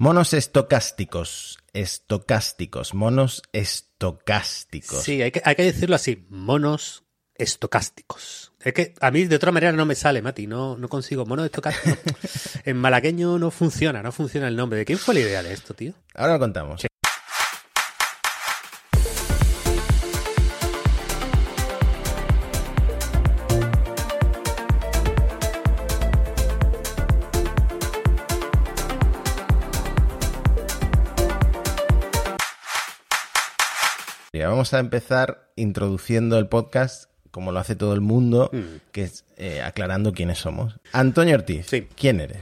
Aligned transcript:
Monos 0.00 0.32
estocásticos, 0.32 1.58
estocásticos, 1.74 2.94
monos 2.94 3.42
estocásticos. 3.52 5.02
Sí, 5.02 5.20
hay 5.20 5.30
que, 5.30 5.42
hay 5.44 5.54
que 5.54 5.62
decirlo 5.62 5.94
así, 5.94 6.24
monos 6.30 7.04
estocásticos. 7.34 8.54
Es 8.60 8.72
que 8.72 8.94
a 8.98 9.10
mí 9.10 9.24
de 9.24 9.36
otra 9.36 9.52
manera 9.52 9.72
no 9.72 9.84
me 9.84 9.94
sale, 9.94 10.22
Mati, 10.22 10.46
no, 10.46 10.78
no 10.78 10.88
consigo 10.88 11.26
monos 11.26 11.44
estocásticos. 11.44 11.98
en 12.64 12.78
malagueño 12.78 13.38
no 13.38 13.50
funciona, 13.50 14.02
no 14.02 14.10
funciona 14.10 14.48
el 14.48 14.56
nombre. 14.56 14.78
¿De 14.78 14.86
quién 14.86 14.98
fue 14.98 15.12
la 15.12 15.20
idea 15.20 15.42
de 15.42 15.52
esto, 15.52 15.74
tío? 15.74 15.92
Ahora 16.14 16.32
lo 16.32 16.38
contamos. 16.38 16.89
Mira, 34.32 34.48
vamos 34.48 34.72
a 34.74 34.78
empezar 34.78 35.50
introduciendo 35.56 36.38
el 36.38 36.46
podcast 36.46 37.10
como 37.32 37.50
lo 37.52 37.58
hace 37.60 37.74
todo 37.76 37.94
el 37.94 38.00
mundo, 38.00 38.50
que 38.92 39.02
es 39.02 39.24
eh, 39.36 39.60
aclarando 39.62 40.12
quiénes 40.12 40.38
somos. 40.38 40.78
Antonio 40.92 41.34
Ortiz, 41.36 41.66
Sí. 41.66 41.86
¿quién 41.96 42.20
eres? 42.20 42.38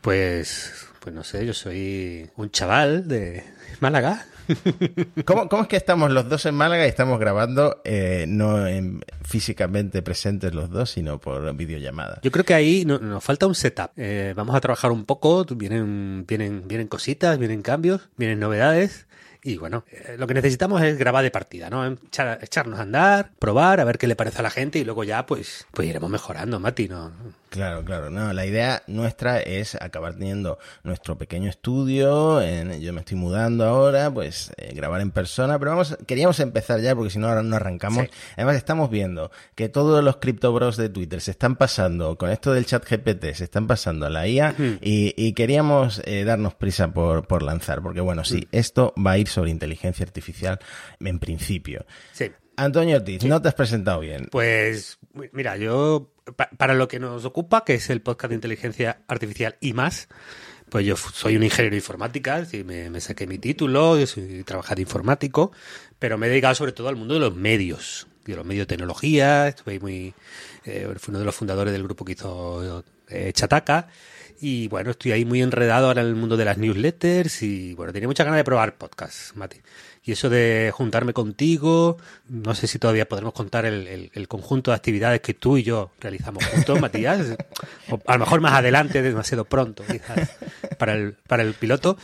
Pues, 0.00 0.86
pues 1.00 1.14
no 1.14 1.22
sé, 1.24 1.44
yo 1.46 1.52
soy 1.54 2.28
un 2.36 2.50
chaval 2.50 3.06
de 3.08 3.44
Málaga. 3.80 4.26
¿Cómo, 5.24 5.48
cómo 5.48 5.62
es 5.62 5.68
que 5.68 5.76
estamos 5.76 6.10
los 6.10 6.28
dos 6.28 6.44
en 6.46 6.56
Málaga 6.56 6.84
y 6.86 6.88
estamos 6.88 7.20
grabando 7.20 7.80
eh, 7.84 8.24
no 8.28 8.66
en- 8.66 9.00
físicamente 9.24 10.02
presentes 10.02 10.52
los 10.54 10.70
dos, 10.70 10.90
sino 10.90 11.20
por 11.20 11.54
videollamada? 11.54 12.18
Yo 12.22 12.32
creo 12.32 12.44
que 12.44 12.54
ahí 12.54 12.84
no- 12.84 12.98
nos 12.98 13.22
falta 13.22 13.46
un 13.46 13.54
setup. 13.54 13.90
Eh, 13.96 14.32
vamos 14.36 14.56
a 14.56 14.60
trabajar 14.60 14.90
un 14.90 15.04
poco, 15.04 15.44
vienen, 15.44 16.24
vienen, 16.26 16.66
vienen 16.66 16.88
cositas, 16.88 17.38
vienen 17.38 17.62
cambios, 17.62 18.10
vienen 18.16 18.40
novedades. 18.40 19.06
Y 19.44 19.56
bueno, 19.56 19.84
eh, 19.90 20.16
lo 20.18 20.26
que 20.28 20.34
necesitamos 20.34 20.80
es 20.82 20.96
grabar 20.96 21.24
de 21.24 21.30
partida, 21.32 21.68
¿no? 21.68 21.84
Echar- 21.96 22.38
echarnos 22.42 22.78
a 22.78 22.82
andar, 22.82 23.32
probar, 23.38 23.80
a 23.80 23.84
ver 23.84 23.98
qué 23.98 24.06
le 24.06 24.14
parece 24.16 24.38
a 24.38 24.42
la 24.42 24.50
gente 24.50 24.78
y 24.78 24.84
luego 24.84 25.02
ya 25.04 25.26
pues, 25.26 25.66
pues 25.72 25.88
iremos 25.88 26.10
mejorando, 26.10 26.60
Mati, 26.60 26.88
¿no? 26.88 27.10
Claro, 27.52 27.84
claro. 27.84 28.08
No, 28.08 28.32
la 28.32 28.46
idea 28.46 28.82
nuestra 28.86 29.38
es 29.40 29.74
acabar 29.74 30.14
teniendo 30.14 30.58
nuestro 30.84 31.18
pequeño 31.18 31.50
estudio. 31.50 32.40
en- 32.40 32.80
yo 32.80 32.94
me 32.94 33.00
estoy 33.00 33.18
mudando 33.18 33.66
ahora, 33.66 34.10
pues 34.10 34.50
eh, 34.56 34.72
grabar 34.74 35.02
en 35.02 35.10
persona, 35.10 35.58
pero 35.58 35.72
vamos, 35.72 35.98
queríamos 36.06 36.40
empezar 36.40 36.80
ya 36.80 36.94
porque 36.96 37.10
si 37.10 37.18
no 37.18 37.28
ahora 37.28 37.42
no 37.42 37.54
arrancamos. 37.54 38.04
Sí. 38.06 38.10
Además 38.38 38.56
estamos 38.56 38.88
viendo 38.88 39.30
que 39.54 39.68
todos 39.68 40.02
los 40.02 40.16
criptobros 40.16 40.78
de 40.78 40.88
Twitter 40.88 41.20
se 41.20 41.32
están 41.32 41.56
pasando 41.56 42.16
con 42.16 42.30
esto 42.30 42.54
del 42.54 42.64
chat 42.64 42.84
GPT, 42.88 43.34
se 43.34 43.44
están 43.44 43.66
pasando 43.66 44.06
a 44.06 44.10
la 44.10 44.26
IA 44.26 44.54
y, 44.80 45.12
y 45.16 45.34
queríamos 45.34 46.00
eh, 46.06 46.24
darnos 46.24 46.54
prisa 46.54 46.88
por, 46.94 47.26
por 47.26 47.42
lanzar, 47.42 47.82
porque 47.82 48.00
bueno, 48.00 48.24
sí, 48.24 48.48
esto 48.50 48.94
va 48.96 49.10
a 49.12 49.18
ir 49.18 49.28
sobre 49.28 49.50
inteligencia 49.50 50.04
artificial 50.06 50.58
en 51.00 51.18
principio. 51.18 51.84
Sí. 52.12 52.30
Antonio 52.56 52.96
Ortiz, 52.96 53.24
no 53.24 53.40
te 53.42 53.48
has 53.48 53.54
presentado 53.54 54.00
bien. 54.00 54.28
Pues 54.30 54.98
mira, 55.32 55.56
yo 55.56 56.11
pa- 56.36 56.50
para 56.56 56.74
lo 56.74 56.88
que 56.88 56.98
nos 57.00 57.24
ocupa, 57.24 57.64
que 57.64 57.74
es 57.74 57.90
el 57.90 58.00
podcast 58.02 58.30
de 58.30 58.34
inteligencia 58.36 59.02
artificial 59.08 59.56
y 59.60 59.72
más, 59.72 60.08
pues 60.68 60.86
yo 60.86 60.96
soy 60.96 61.36
un 61.36 61.42
ingeniero 61.42 61.72
de 61.72 61.78
informática, 61.78 62.46
me, 62.64 62.88
me 62.90 63.00
saqué 63.00 63.26
mi 63.26 63.38
título, 63.38 63.98
yo 63.98 64.06
soy 64.06 64.42
trabajador 64.44 64.80
informático, 64.80 65.52
pero 65.98 66.16
me 66.18 66.26
he 66.26 66.30
dedicado 66.30 66.54
sobre 66.54 66.72
todo 66.72 66.88
al 66.88 66.96
mundo 66.96 67.14
de 67.14 67.20
los 67.20 67.34
medios, 67.34 68.06
de 68.24 68.36
los 68.36 68.46
medios 68.46 68.62
de 68.62 68.74
tecnología, 68.76 69.48
estuve 69.48 69.80
muy, 69.80 70.14
eh, 70.64 70.86
fui 70.98 71.10
uno 71.12 71.18
de 71.18 71.24
los 71.24 71.34
fundadores 71.34 71.72
del 71.72 71.82
grupo 71.82 72.04
que 72.04 72.12
hizo 72.12 72.84
eh, 73.08 73.32
Chataca, 73.34 73.88
y 74.40 74.68
bueno, 74.68 74.90
estoy 74.90 75.12
ahí 75.12 75.24
muy 75.24 75.42
enredado 75.42 75.88
ahora 75.88 76.02
en 76.02 76.08
el 76.08 76.14
mundo 76.14 76.36
de 76.36 76.44
las 76.44 76.58
newsletters 76.58 77.42
y 77.42 77.74
bueno, 77.74 77.92
tenía 77.92 78.08
muchas 78.08 78.24
ganas 78.26 78.38
de 78.38 78.44
probar 78.44 78.76
podcasts, 78.76 79.32
Mati. 79.36 79.58
Y 80.04 80.10
eso 80.12 80.28
de 80.28 80.72
juntarme 80.74 81.12
contigo, 81.12 81.96
no 82.28 82.56
sé 82.56 82.66
si 82.66 82.80
todavía 82.80 83.06
podremos 83.08 83.34
contar 83.34 83.64
el, 83.66 83.86
el- 83.86 84.10
el 84.14 84.26
conjunto 84.26 84.72
de 84.72 84.74
actividades 84.76 85.20
que 85.20 85.32
tú 85.32 85.56
y 85.58 85.62
yo 85.62 85.92
realizamos 86.00 86.44
juntos, 86.44 86.80
Matías. 86.80 87.36
O 87.88 88.00
a 88.06 88.14
lo 88.14 88.18
mejor 88.20 88.40
más 88.40 88.54
adelante, 88.54 89.00
demasiado 89.00 89.44
pronto, 89.44 89.84
quizás, 89.88 90.30
para 90.76 90.94
el, 90.94 91.12
para 91.28 91.44
el 91.44 91.54
piloto. 91.54 91.96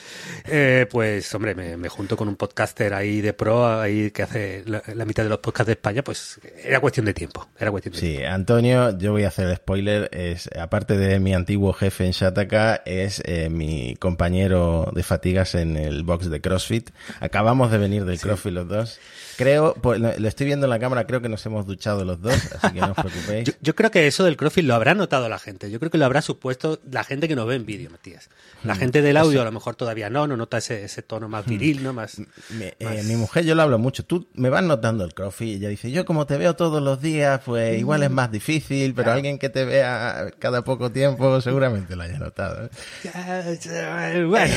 Eh, 0.46 0.86
pues, 0.88 1.34
hombre, 1.34 1.56
me, 1.56 1.76
me 1.76 1.88
junto 1.88 2.16
con 2.16 2.28
un 2.28 2.36
podcaster 2.36 2.94
ahí 2.94 3.20
de 3.20 3.32
pro, 3.32 3.66
ahí 3.80 4.12
que 4.12 4.22
hace 4.22 4.62
la, 4.66 4.80
la 4.94 5.04
mitad 5.04 5.24
de 5.24 5.30
los 5.30 5.38
podcasts 5.40 5.66
de 5.66 5.72
España, 5.72 6.02
pues 6.04 6.40
era 6.62 6.78
cuestión 6.78 7.04
de 7.04 7.14
tiempo. 7.14 7.48
Era 7.58 7.72
cuestión 7.72 7.94
de 7.94 7.98
Sí, 8.00 8.22
Antonio, 8.22 8.96
yo 8.96 9.10
voy 9.10 9.24
a 9.24 9.28
hacer 9.28 9.48
el 9.48 9.56
spoiler, 9.56 10.08
es 10.12 10.48
aparte 10.56 10.96
de 10.96 11.18
mi 11.18 11.34
antiguo 11.34 11.72
jefe 11.72 12.06
en 12.06 12.12
Shataka, 12.18 12.82
es 12.84 13.22
eh, 13.24 13.48
mi 13.48 13.94
compañero 13.96 14.90
de 14.92 15.04
fatigas 15.04 15.54
en 15.54 15.76
el 15.76 16.02
box 16.02 16.28
de 16.28 16.40
CrossFit. 16.40 16.90
Acabamos 17.20 17.70
de 17.70 17.78
venir 17.78 18.04
del 18.04 18.20
CrossFit 18.20 18.52
los 18.52 18.68
dos. 18.68 18.98
Creo, 19.38 19.74
pues, 19.74 20.00
lo, 20.00 20.08
estoy 20.26 20.46
viendo 20.46 20.66
en 20.66 20.70
la 20.70 20.80
cámara, 20.80 21.06
creo 21.06 21.22
que 21.22 21.28
nos 21.28 21.46
hemos 21.46 21.64
duchado 21.64 22.04
los 22.04 22.20
dos, 22.20 22.34
así 22.60 22.74
que 22.74 22.80
no 22.80 22.90
os 22.90 22.96
preocupéis. 23.04 23.44
Yo, 23.46 23.52
yo 23.62 23.74
creo 23.76 23.92
que 23.92 24.06
eso 24.08 24.24
del 24.24 24.36
CrossFit 24.36 24.64
lo 24.64 24.74
habrá 24.74 24.94
notado 24.94 25.28
la 25.28 25.38
gente. 25.38 25.70
Yo 25.70 25.78
creo 25.78 25.92
que 25.92 25.98
lo 25.98 26.04
habrá 26.04 26.22
supuesto 26.22 26.80
la 26.90 27.04
gente 27.04 27.28
que 27.28 27.36
nos 27.36 27.46
ve 27.46 27.54
en 27.54 27.64
vídeo, 27.64 27.88
Matías. 27.88 28.28
La 28.64 28.74
Hmm. 28.74 28.78
gente 28.78 29.02
del 29.02 29.16
audio 29.16 29.40
a 29.40 29.44
lo 29.44 29.52
mejor 29.52 29.76
todavía 29.76 30.10
no, 30.10 30.26
no 30.26 30.36
nota 30.36 30.58
ese, 30.58 30.84
ese 30.84 31.02
tono 31.02 31.28
más 31.28 31.46
viril, 31.46 31.84
¿no? 31.84 31.92
Más... 31.92 32.18
Mi, 32.18 32.64
eh, 32.80 33.02
mi 33.04 33.14
mujer, 33.14 33.44
yo 33.44 33.54
lo 33.54 33.62
hablo 33.62 33.78
mucho. 33.78 34.04
Tú 34.04 34.26
me 34.34 34.50
vas 34.50 34.64
notando 34.64 35.04
el 35.04 35.14
CrossFit 35.14 35.48
y 35.48 35.54
ella 35.54 35.68
dice, 35.68 35.92
yo 35.92 36.04
como 36.04 36.26
te 36.26 36.36
veo 36.36 36.56
todos 36.56 36.82
los 36.82 37.00
días, 37.00 37.40
pues 37.44 37.78
igual 37.78 38.02
es 38.02 38.10
más 38.10 38.32
difícil, 38.32 38.92
pero 38.94 39.12
alguien 39.12 39.38
que 39.38 39.48
te 39.48 39.64
vea 39.64 40.32
cada 40.40 40.64
poco 40.64 40.90
tiempo 40.90 41.40
seguramente 41.40 41.94
lo 41.94 42.02
haya 42.02 42.18
notado. 42.18 42.66
¿eh? 42.66 44.24
Bueno, 44.28 44.54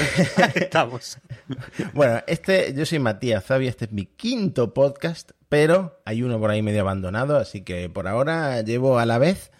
estamos. 0.55 1.17
Bueno, 1.93 2.21
este, 2.27 2.73
yo 2.73 2.85
soy 2.85 2.99
Matías 2.99 3.43
Zavi, 3.45 3.67
este 3.67 3.85
es 3.85 3.91
mi 3.91 4.05
quinto 4.05 4.70
podcast, 4.73 5.31
pero 5.49 6.01
hay 6.05 6.23
uno 6.23 6.39
por 6.39 6.51
ahí 6.51 6.61
medio 6.61 6.81
abandonado, 6.81 7.37
así 7.37 7.61
que 7.61 7.89
por 7.89 8.07
ahora 8.07 8.61
llevo 8.61 8.99
a 8.99 9.05
la 9.05 9.17
vez, 9.17 9.51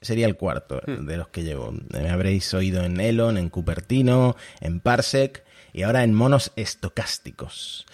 sería 0.00 0.26
el 0.26 0.36
cuarto 0.36 0.80
de 0.86 1.16
los 1.16 1.28
que 1.28 1.42
llevo. 1.42 1.72
Me 1.90 2.10
habréis 2.10 2.52
oído 2.54 2.84
en 2.84 3.00
Elon, 3.00 3.38
en 3.38 3.48
Cupertino, 3.50 4.36
en 4.60 4.80
Parsec 4.80 5.44
y 5.72 5.82
ahora 5.82 6.04
en 6.04 6.14
Monos 6.14 6.52
Estocásticos. 6.56 7.86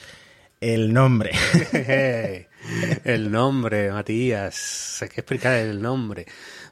El 0.60 0.92
nombre. 0.92 1.30
el 3.04 3.30
nombre, 3.30 3.90
Matías. 3.90 5.00
Hay 5.00 5.08
que 5.08 5.20
explicar 5.22 5.54
el 5.54 5.80
nombre. 5.80 6.26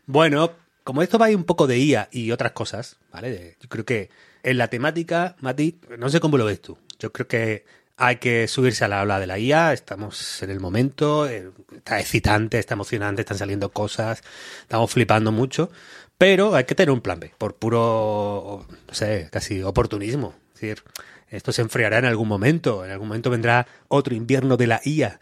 Bueno, 0.04 0.52
como 0.84 1.02
esto 1.02 1.18
va 1.18 1.26
a 1.26 1.30
ir 1.30 1.36
un 1.36 1.44
poco 1.44 1.66
de 1.66 1.78
IA 1.78 2.08
y 2.12 2.30
otras 2.30 2.52
cosas, 2.52 2.98
¿vale? 3.10 3.56
Yo 3.60 3.68
creo 3.68 3.84
que 3.84 4.10
en 4.42 4.58
la 4.58 4.68
temática, 4.68 5.36
Mati, 5.40 5.80
no 5.98 6.08
sé 6.08 6.20
cómo 6.20 6.38
lo 6.38 6.44
ves 6.44 6.60
tú. 6.60 6.78
Yo 6.98 7.12
creo 7.12 7.28
que 7.28 7.64
hay 7.98 8.16
que 8.16 8.48
subirse 8.48 8.84
a 8.84 8.88
la 8.88 9.02
ola 9.02 9.20
de 9.20 9.26
la 9.26 9.38
IA. 9.38 9.72
Estamos 9.72 10.42
en 10.42 10.50
el 10.50 10.60
momento. 10.60 11.28
eh, 11.28 11.50
Está 11.76 12.00
excitante, 12.00 12.58
está 12.58 12.74
emocionante, 12.74 13.22
están 13.22 13.38
saliendo 13.38 13.70
cosas. 13.72 14.22
Estamos 14.62 14.90
flipando 14.92 15.32
mucho. 15.32 15.70
Pero 16.16 16.54
hay 16.56 16.64
que 16.64 16.74
tener 16.74 16.90
un 16.90 17.00
plan 17.00 17.20
B, 17.20 17.32
por 17.38 17.56
puro, 17.56 18.66
no 18.88 18.94
sé, 18.94 19.28
casi 19.30 19.62
oportunismo. 19.62 20.34
Es 20.54 20.60
decir, 20.60 20.82
esto 21.28 21.52
se 21.52 21.62
enfriará 21.62 21.98
en 21.98 22.06
algún 22.06 22.28
momento. 22.28 22.84
En 22.84 22.90
algún 22.90 23.08
momento 23.08 23.30
vendrá 23.30 23.66
otro 23.88 24.14
invierno 24.14 24.56
de 24.56 24.66
la 24.66 24.80
IA. 24.84 25.20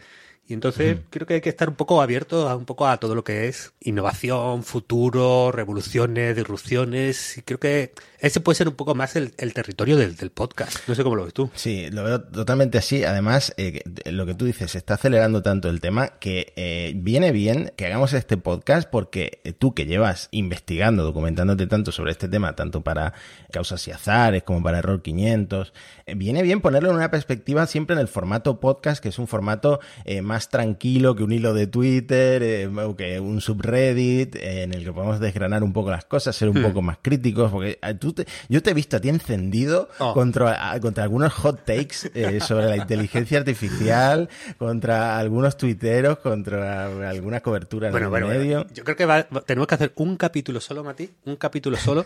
Y 0.49 0.53
entonces 0.53 0.99
creo 1.09 1.27
que 1.27 1.35
hay 1.35 1.41
que 1.41 1.49
estar 1.49 1.67
un 1.67 1.75
poco 1.75 2.01
abierto 2.01 2.47
a 2.47 2.55
un 2.55 2.65
poco 2.65 2.87
a 2.87 2.97
todo 2.97 3.15
lo 3.15 3.23
que 3.23 3.47
es 3.47 3.73
innovación, 3.81 4.63
futuro, 4.63 5.51
revoluciones, 5.51 6.35
disrupciones. 6.37 7.37
Y 7.37 7.41
creo 7.41 7.59
que 7.59 7.91
ese 8.19 8.39
puede 8.39 8.55
ser 8.55 8.69
un 8.69 8.75
poco 8.75 8.95
más 8.95 9.17
el, 9.17 9.33
el 9.37 9.53
territorio 9.53 9.97
del, 9.97 10.15
del 10.15 10.31
podcast. 10.31 10.87
No 10.87 10.95
sé 10.95 11.03
cómo 11.03 11.17
lo 11.17 11.25
ves 11.25 11.33
tú. 11.33 11.49
Sí, 11.53 11.89
lo 11.91 12.03
veo 12.03 12.21
totalmente 12.21 12.77
así. 12.77 13.03
Además, 13.03 13.53
eh, 13.57 13.81
lo 14.05 14.25
que 14.25 14.35
tú 14.35 14.45
dices, 14.45 14.71
se 14.71 14.77
está 14.77 14.93
acelerando 14.93 15.43
tanto 15.43 15.69
el 15.69 15.81
tema 15.81 16.07
que 16.19 16.53
eh, 16.55 16.93
viene 16.95 17.31
bien 17.33 17.73
que 17.75 17.85
hagamos 17.85 18.13
este 18.13 18.37
podcast 18.37 18.89
porque 18.89 19.41
eh, 19.43 19.51
tú 19.51 19.73
que 19.73 19.85
llevas 19.85 20.29
investigando, 20.31 21.03
documentándote 21.03 21.67
tanto 21.67 21.91
sobre 21.91 22.11
este 22.11 22.29
tema, 22.29 22.55
tanto 22.55 22.81
para 22.81 23.13
causas 23.51 23.85
y 23.87 23.91
azares 23.91 24.43
como 24.43 24.63
para 24.63 24.79
Error 24.79 25.01
500, 25.01 25.73
eh, 26.05 26.15
viene 26.15 26.41
bien 26.41 26.61
ponerlo 26.61 26.89
en 26.89 26.95
una 26.95 27.11
perspectiva 27.11 27.65
siempre 27.67 27.95
en 27.95 27.99
el 27.99 28.07
formato 28.07 28.59
podcast, 28.59 29.01
que 29.01 29.09
es 29.09 29.19
un 29.19 29.27
formato 29.27 29.79
eh, 30.05 30.21
más 30.37 30.49
tranquilo 30.49 31.15
que 31.15 31.23
un 31.23 31.31
hilo 31.31 31.55
de 31.55 31.65
Twitter, 31.65 32.43
eh, 32.43 32.67
o 32.67 32.95
que 32.95 33.19
un 33.19 33.41
subreddit, 33.41 34.35
eh, 34.35 34.61
en 34.63 34.73
el 34.75 34.83
que 34.83 34.93
podemos 34.93 35.19
desgranar 35.19 35.63
un 35.63 35.73
poco 35.73 35.89
las 35.89 36.05
cosas, 36.05 36.35
ser 36.35 36.47
un 36.49 36.61
poco 36.61 36.83
más 36.83 36.99
críticos, 37.01 37.51
porque 37.51 37.79
eh, 37.81 37.93
tú 37.95 38.13
te- 38.13 38.27
yo 38.47 38.61
te 38.61 38.69
he 38.69 38.73
visto 38.75 38.97
a 38.97 38.99
ti 38.99 39.09
encendido 39.09 39.89
Oh. 39.97 40.13
contra, 40.13 40.79
contra 40.79 41.03
algunos 41.05 41.33
hot 41.33 41.65
takes 41.65 42.11
eh, 42.13 42.39
sobre 42.39 42.67
la 42.67 42.77
inteligencia 42.77 43.39
artificial, 43.39 44.29
contra 44.59 45.17
algunos 45.17 45.57
tuiteros, 45.57 46.19
contra 46.19 47.09
alguna 47.09 47.39
cobertura 47.41 47.87
en 47.87 47.93
Bueno, 47.93 48.09
bueno. 48.11 48.27
Yo 48.75 48.83
creo 48.83 48.95
que 48.95 49.05
va- 49.07 49.23
tenemos 49.45 49.67
que 49.67 49.73
hacer 49.75 49.91
un 49.95 50.17
capítulo 50.17 50.61
solo, 50.61 50.83
Mati, 50.83 51.09
un 51.25 51.35
capítulo 51.37 51.77
solo, 51.77 52.05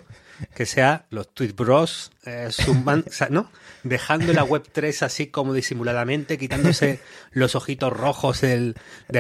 que 0.55 0.65
sea 0.65 1.05
los 1.09 1.33
tweet 1.33 1.51
bros, 1.51 2.11
eh, 2.25 2.47
zumban- 2.49 3.03
o 3.07 3.11
sea, 3.11 3.27
¿no? 3.29 3.51
Dejando 3.83 4.31
la 4.31 4.43
web 4.45 4.63
3 4.71 5.03
así 5.03 5.27
como 5.27 5.53
disimuladamente, 5.53 6.37
quitándose 6.37 6.99
los 7.31 7.55
ojitos 7.55 7.91
rojos 7.91 8.20
ojos 8.21 8.41
del, 8.41 8.75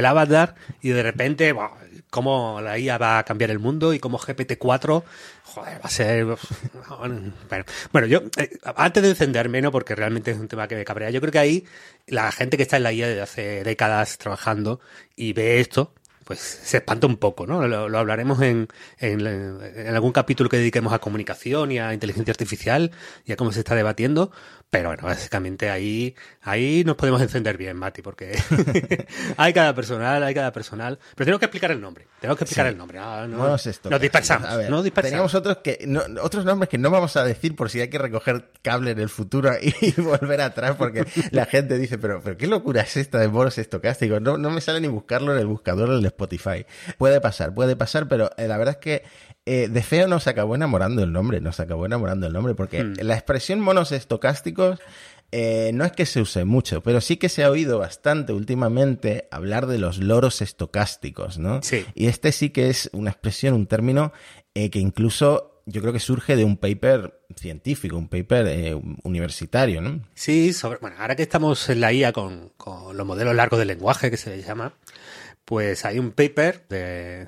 avatar 0.05 0.55
y 0.81 0.89
de 0.89 1.01
repente, 1.03 1.51
buah, 1.53 1.71
cómo 2.11 2.61
la 2.61 2.77
IA 2.77 2.97
va 2.97 3.19
a 3.19 3.23
cambiar 3.23 3.49
el 3.49 3.59
mundo 3.59 3.93
y 3.93 3.99
cómo 3.99 4.19
GPT-4, 4.19 5.03
joder, 5.43 5.75
va 5.77 5.85
a 5.85 5.89
ser... 5.89 6.27
Bueno, 6.99 7.65
bueno, 7.91 8.07
yo, 8.07 8.21
eh, 8.37 8.51
antes 8.75 9.01
de 9.01 9.09
encenderme, 9.09 9.61
¿no? 9.61 9.71
Porque 9.71 9.95
realmente 9.95 10.31
es 10.31 10.37
un 10.37 10.47
tema 10.47 10.67
que 10.67 10.75
me 10.75 10.85
cabrea, 10.85 11.09
yo 11.09 11.19
creo 11.19 11.31
que 11.31 11.39
ahí 11.39 11.65
la 12.05 12.31
gente 12.31 12.57
que 12.57 12.63
está 12.63 12.77
en 12.77 12.83
la 12.83 12.93
IA 12.93 13.07
desde 13.07 13.21
hace 13.21 13.63
décadas 13.63 14.17
trabajando 14.17 14.79
y 15.15 15.33
ve 15.33 15.59
esto, 15.59 15.93
pues 16.31 16.39
se 16.63 16.77
espanta 16.77 17.07
un 17.07 17.17
poco, 17.17 17.45
¿no? 17.45 17.67
Lo, 17.67 17.89
lo 17.89 17.99
hablaremos 17.99 18.41
en, 18.41 18.69
en, 18.99 19.27
en, 19.27 19.93
algún 19.93 20.13
capítulo 20.13 20.49
que 20.49 20.55
dediquemos 20.55 20.93
a 20.93 20.99
comunicación 20.99 21.73
y 21.73 21.79
a 21.79 21.93
inteligencia 21.93 22.31
artificial 22.31 22.91
y 23.25 23.33
a 23.33 23.35
cómo 23.35 23.51
se 23.51 23.59
está 23.59 23.75
debatiendo, 23.75 24.31
pero 24.71 24.87
bueno, 24.87 25.03
básicamente 25.03 25.69
ahí, 25.69 26.15
ahí 26.43 26.83
nos 26.85 26.95
podemos 26.95 27.21
encender 27.21 27.57
bien, 27.57 27.75
Mati, 27.75 28.01
porque 28.01 28.31
hay 29.37 29.51
cada 29.51 29.75
personal, 29.75 30.23
hay 30.23 30.33
cada 30.33 30.53
personal. 30.53 30.97
Pero 31.13 31.25
tenemos 31.25 31.39
que 31.39 31.45
explicar 31.47 31.71
el 31.71 31.81
nombre. 31.81 32.07
Tenemos 32.21 32.37
que 32.37 32.45
explicar 32.45 32.67
sí. 32.67 32.71
el 32.71 32.77
nombre. 32.77 32.97
No, 32.97 33.27
no, 33.27 33.37
no 33.37 33.55
esto, 33.55 33.89
nos 33.89 33.99
dispersamos. 33.99 34.47
A 34.47 34.55
ver, 34.55 34.69
nos 34.69 34.85
dispersamos. 34.85 35.11
Teníamos 35.11 35.35
otros, 35.35 35.57
que, 35.57 35.83
no, 35.85 36.01
otros 36.21 36.45
nombres 36.45 36.69
que 36.69 36.77
no 36.77 36.89
vamos 36.89 37.17
a 37.17 37.25
decir 37.25 37.53
por 37.53 37.69
si 37.69 37.81
hay 37.81 37.89
que 37.89 37.97
recoger 37.97 38.49
cable 38.61 38.91
en 38.91 38.99
el 38.99 39.09
futuro 39.09 39.51
y, 39.61 39.91
volver 39.99 40.39
atrás, 40.39 40.77
porque 40.77 41.05
la 41.31 41.45
gente 41.47 41.77
dice, 41.77 41.97
pero, 41.97 42.21
pero 42.23 42.37
qué 42.37 42.47
locura 42.47 42.79
es 42.79 42.95
esta 42.95 43.19
de 43.19 43.27
monos 43.27 43.57
estocásticos. 43.57 44.21
No, 44.21 44.37
no 44.37 44.51
me 44.51 44.61
sale 44.61 44.79
ni 44.79 44.87
buscarlo 44.87 45.33
en 45.33 45.39
el 45.39 45.47
buscador 45.47 45.89
en 45.89 45.95
el 45.95 46.05
Spotify. 46.21 46.65
Puede 46.97 47.21
pasar, 47.21 47.53
puede 47.53 47.75
pasar, 47.75 48.07
pero 48.07 48.31
eh, 48.37 48.47
la 48.47 48.57
verdad 48.57 48.75
es 48.75 48.81
que 48.81 49.03
eh, 49.45 49.67
de 49.69 49.83
feo 49.83 50.07
nos 50.07 50.27
acabó 50.27 50.55
enamorando 50.55 51.03
el 51.03 51.11
nombre, 51.11 51.41
nos 51.41 51.59
acabó 51.59 51.85
enamorando 51.85 52.27
el 52.27 52.33
nombre, 52.33 52.53
porque 52.55 52.83
hmm. 52.83 52.95
la 53.01 53.15
expresión 53.15 53.59
monos 53.59 53.91
estocásticos 53.91 54.79
eh, 55.31 55.71
no 55.73 55.85
es 55.85 55.93
que 55.93 56.05
se 56.05 56.19
use 56.19 56.43
mucho, 56.43 56.83
pero 56.83 56.99
sí 56.99 57.15
que 57.15 57.29
se 57.29 57.43
ha 57.43 57.49
oído 57.49 57.79
bastante 57.79 58.33
últimamente 58.33 59.29
hablar 59.31 59.65
de 59.65 59.77
los 59.77 59.97
loros 59.97 60.41
estocásticos, 60.41 61.37
¿no? 61.37 61.61
Sí. 61.63 61.85
Y 61.95 62.07
este 62.07 62.33
sí 62.33 62.49
que 62.49 62.69
es 62.69 62.89
una 62.91 63.11
expresión, 63.11 63.53
un 63.53 63.65
término 63.65 64.11
eh, 64.53 64.69
que 64.69 64.79
incluso 64.79 65.63
yo 65.65 65.79
creo 65.79 65.93
que 65.93 65.99
surge 65.99 66.35
de 66.35 66.43
un 66.43 66.57
paper 66.57 67.21
científico, 67.37 67.95
un 67.95 68.09
paper 68.09 68.47
eh, 68.47 68.81
universitario, 69.03 69.79
¿no? 69.81 70.01
Sí, 70.15 70.51
sobre, 70.51 70.79
bueno, 70.79 70.97
ahora 70.99 71.15
que 71.15 71.23
estamos 71.23 71.69
en 71.69 71.79
la 71.79 71.93
IA 71.93 72.11
con, 72.11 72.51
con 72.57 72.97
los 72.97 73.07
modelos 73.07 73.33
largos 73.33 73.57
de 73.57 73.65
lenguaje, 73.65 74.11
que 74.11 74.17
se 74.17 74.35
les 74.35 74.45
llama, 74.45 74.73
pues 75.45 75.85
hay 75.85 75.99
un 75.99 76.11
paper 76.11 76.65
de 76.69 77.27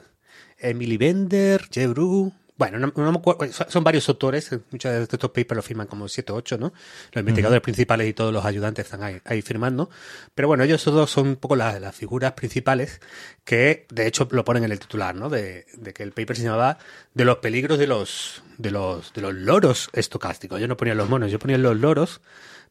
Emily 0.58 0.98
Bender, 0.98 1.68
Jebru, 1.72 2.34
bueno, 2.56 2.78
no, 2.78 2.94
no, 2.96 3.12
me 3.12 3.18
acuerdo, 3.18 3.52
son 3.52 3.84
varios 3.84 4.08
autores, 4.10 4.52
muchos 4.72 4.92
de 4.92 5.02
estos 5.02 5.32
papers 5.32 5.56
los 5.56 5.66
firman 5.66 5.88
como 5.88 6.08
7 6.08 6.32
o 6.32 6.36
8, 6.36 6.58
¿no? 6.60 6.72
Los 7.12 7.22
investigadores 7.22 7.60
uh 7.60 7.62
-huh. 7.62 7.64
principales 7.64 8.08
y 8.08 8.14
todos 8.14 8.32
los 8.32 8.46
ayudantes 8.46 8.86
están 8.86 9.02
ahí, 9.02 9.20
ahí, 9.26 9.42
firmando, 9.42 9.90
pero 10.36 10.48
bueno, 10.48 10.64
ellos 10.64 10.86
dos 10.86 11.10
son 11.10 11.30
un 11.30 11.36
poco 11.38 11.56
las, 11.56 11.82
las, 11.82 11.96
figuras 11.96 12.34
principales 12.34 13.02
que, 13.44 13.88
de 13.90 14.08
hecho, 14.08 14.28
lo 14.32 14.46
ponen 14.46 14.64
en 14.64 14.72
el 14.72 14.80
titular, 14.80 15.16
¿no? 15.16 15.30
De, 15.30 15.66
de, 15.74 15.94
que 15.94 16.04
el 16.04 16.12
paper 16.12 16.38
se 16.38 16.44
llamaba 16.44 16.78
de 17.14 17.26
los 17.26 17.38
peligros 17.38 17.80
de 17.80 17.88
los, 17.88 18.44
de 18.60 18.70
los, 18.70 19.14
de 19.14 19.22
los 19.22 19.34
loros 19.34 19.90
estocásticos. 19.94 20.62
Yo 20.62 20.68
no 20.68 20.78
ponía 20.78 20.94
los 20.94 21.10
monos, 21.10 21.32
yo 21.32 21.40
ponía 21.40 21.58
los 21.58 21.76
loros, 21.76 22.22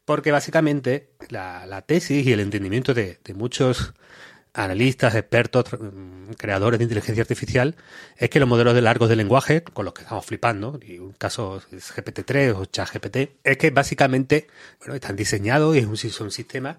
porque 0.05 0.31
básicamente 0.31 1.11
la, 1.29 1.67
la 1.67 1.83
tesis 1.83 2.25
y 2.25 2.33
el 2.33 2.41
entendimiento 2.41 2.95
de, 2.95 3.19
de 3.25 3.35
muchos 3.35 3.95
analistas, 4.54 5.14
expertos, 5.14 5.64
creadores 6.37 6.78
de 6.78 6.84
inteligencia 6.84 7.22
artificial, 7.22 7.76
es 8.16 8.28
que 8.28 8.38
los 8.38 8.49
modelos 8.49 8.75
de 8.75 8.82
largos 8.82 9.08
de 9.08 9.16
lenguaje, 9.16 9.62
con 9.62 9.84
los 9.84 9.94
que 9.94 10.02
estamos 10.02 10.26
flipando, 10.26 10.78
y 10.87 10.99
un 10.99 11.12
caso 11.12 11.62
es 11.70 11.94
GPT-3 11.94 12.54
o 12.54 12.64
ChatGPT, 12.66 13.16
es 13.44 13.56
que 13.56 13.70
básicamente 13.70 14.49
bueno, 14.81 14.94
están 14.94 15.16
diseñados 15.16 15.75
y 15.76 15.78
es 15.78 15.87
un, 15.87 15.96
son 15.96 16.31
sistemas 16.31 16.76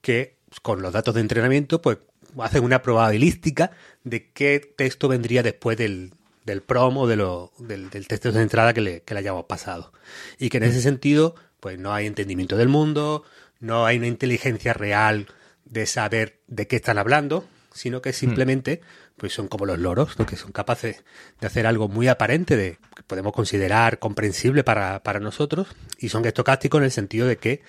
que 0.00 0.36
con 0.62 0.82
los 0.82 0.92
datos 0.92 1.14
de 1.14 1.20
entrenamiento 1.20 1.82
pues 1.82 1.98
hacen 2.38 2.64
una 2.64 2.82
probabilística 2.82 3.72
de 4.04 4.30
qué 4.30 4.60
texto 4.60 5.08
vendría 5.08 5.42
después 5.42 5.76
del, 5.76 6.12
del 6.44 6.62
prom 6.62 6.96
o 6.98 7.06
de 7.08 7.16
lo, 7.16 7.52
del, 7.58 7.90
del, 7.90 8.06
texto 8.06 8.30
de 8.30 8.42
entrada 8.42 8.72
que 8.72 8.80
le, 8.80 9.00
que 9.02 9.14
le 9.14 9.20
hayamos 9.20 9.46
pasado. 9.46 9.92
Y 10.38 10.48
que 10.48 10.58
en 10.58 10.64
ese 10.64 10.80
sentido 10.80 11.34
pues 11.58 11.78
no 11.78 11.92
hay 11.92 12.06
entendimiento 12.06 12.56
del 12.56 12.68
mundo, 12.68 13.24
no 13.58 13.86
hay 13.86 13.96
una 13.96 14.06
inteligencia 14.06 14.72
real 14.72 15.26
de 15.66 15.86
saber 15.86 16.40
de 16.46 16.66
qué 16.66 16.76
están 16.76 16.98
hablando, 16.98 17.46
sino 17.74 18.00
que 18.00 18.12
simplemente 18.12 18.80
pues 19.16 19.32
son 19.32 19.48
como 19.48 19.66
los 19.66 19.78
loros, 19.78 20.18
¿no? 20.18 20.26
que 20.26 20.36
son 20.36 20.52
capaces 20.52 21.04
de 21.40 21.46
hacer 21.46 21.66
algo 21.66 21.88
muy 21.88 22.08
aparente, 22.08 22.56
de 22.56 22.78
que 22.94 23.02
podemos 23.06 23.32
considerar 23.32 23.98
comprensible 23.98 24.64
para, 24.64 25.02
para 25.02 25.20
nosotros, 25.20 25.68
y 25.98 26.08
son 26.08 26.24
estocásticos 26.24 26.78
en 26.78 26.84
el 26.84 26.90
sentido 26.90 27.26
de 27.26 27.36
que, 27.36 27.62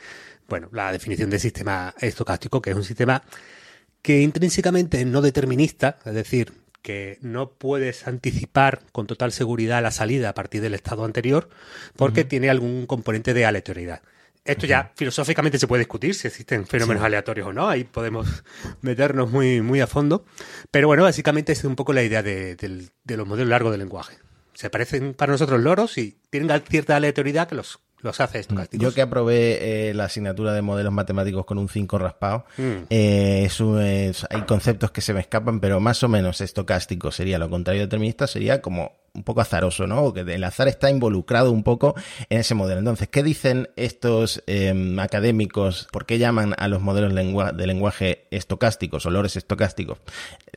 bueno, 0.47 0.69
la 0.71 0.91
definición 0.91 1.29
de 1.29 1.39
sistema 1.39 1.93
estocástico, 1.99 2.61
que 2.61 2.71
es 2.71 2.75
un 2.75 2.83
sistema 2.83 3.23
que 4.01 4.21
intrínsecamente 4.21 4.99
es 4.99 5.07
no 5.07 5.21
determinista, 5.21 5.97
es 6.05 6.13
decir, 6.13 6.53
que 6.81 7.17
no 7.21 7.51
puedes 7.51 8.07
anticipar 8.07 8.81
con 8.91 9.07
total 9.07 9.31
seguridad 9.31 9.83
la 9.83 9.91
salida 9.91 10.29
a 10.29 10.33
partir 10.33 10.61
del 10.61 10.73
estado 10.73 11.03
anterior, 11.03 11.49
porque 11.95 12.21
uh 12.21 12.23
-huh. 12.23 12.29
tiene 12.29 12.49
algún 12.49 12.85
componente 12.85 13.33
de 13.33 13.45
aleatoriedad. 13.45 14.01
Esto 14.47 14.65
ya 14.65 14.91
filosóficamente 14.95 15.59
se 15.59 15.67
puede 15.67 15.81
discutir 15.81 16.15
si 16.15 16.27
existen 16.27 16.65
fenómenos 16.65 17.01
sí. 17.01 17.05
aleatorios 17.05 17.47
o 17.47 17.53
no, 17.53 17.67
ahí 17.67 17.83
podemos 17.83 18.43
meternos 18.81 19.29
muy, 19.29 19.61
muy 19.61 19.81
a 19.81 19.87
fondo. 19.87 20.25
Pero 20.71 20.87
bueno, 20.87 21.03
básicamente 21.03 21.51
es 21.51 21.63
un 21.65 21.75
poco 21.75 21.93
la 21.93 22.03
idea 22.03 22.23
de, 22.23 22.55
de, 22.55 22.89
de 23.03 23.17
los 23.17 23.27
modelos 23.27 23.49
largos 23.49 23.71
de 23.73 23.77
lenguaje. 23.77 24.17
Se 24.53 24.69
parecen 24.69 25.13
para 25.13 25.33
nosotros 25.33 25.61
loros 25.61 25.97
y 25.97 26.19
tienen 26.29 26.49
cierta 26.67 26.95
aleatoriedad 26.95 27.47
que 27.47 27.55
los, 27.55 27.79
los 28.01 28.19
hace 28.19 28.39
estocásticos. 28.39 28.83
Yo 28.83 28.93
que 28.93 29.01
aprobé 29.01 29.89
eh, 29.89 29.93
la 29.93 30.05
asignatura 30.05 30.53
de 30.53 30.61
modelos 30.61 30.93
matemáticos 30.93 31.45
con 31.45 31.57
un 31.57 31.67
5 31.67 31.97
raspado, 31.97 32.45
mm. 32.57 32.87
eh, 32.89 33.43
es 33.45 33.59
un, 33.59 33.81
es, 33.81 34.25
hay 34.29 34.41
conceptos 34.43 34.91
que 34.91 35.01
se 35.01 35.13
me 35.13 35.19
escapan, 35.19 35.59
pero 35.59 35.79
más 35.79 36.01
o 36.03 36.07
menos 36.07 36.41
estocástico 36.41 37.11
sería 37.11 37.37
lo 37.37 37.49
contrario 37.49 37.81
determinista, 37.81 38.27
sería 38.27 38.61
como 38.61 38.93
un 39.17 39.23
poco 39.23 39.41
azaroso, 39.41 39.87
¿no? 39.87 40.03
O 40.03 40.13
que 40.13 40.21
el 40.21 40.43
azar 40.43 40.67
está 40.67 40.89
involucrado 40.89 41.51
un 41.51 41.63
poco 41.63 41.95
en 42.29 42.39
ese 42.39 42.53
modelo. 42.53 42.79
Entonces, 42.79 43.09
¿qué 43.09 43.23
dicen 43.23 43.69
estos 43.75 44.43
eh, 44.47 44.95
académicos? 44.99 45.87
¿Por 45.91 46.05
qué 46.05 46.19
llaman 46.19 46.53
a 46.57 46.67
los 46.67 46.81
modelos 46.81 47.13
de 47.13 47.67
lenguaje 47.67 48.27
estocásticos 48.31 49.05
o 49.05 49.09
lores 49.09 49.35
estocásticos? 49.35 49.97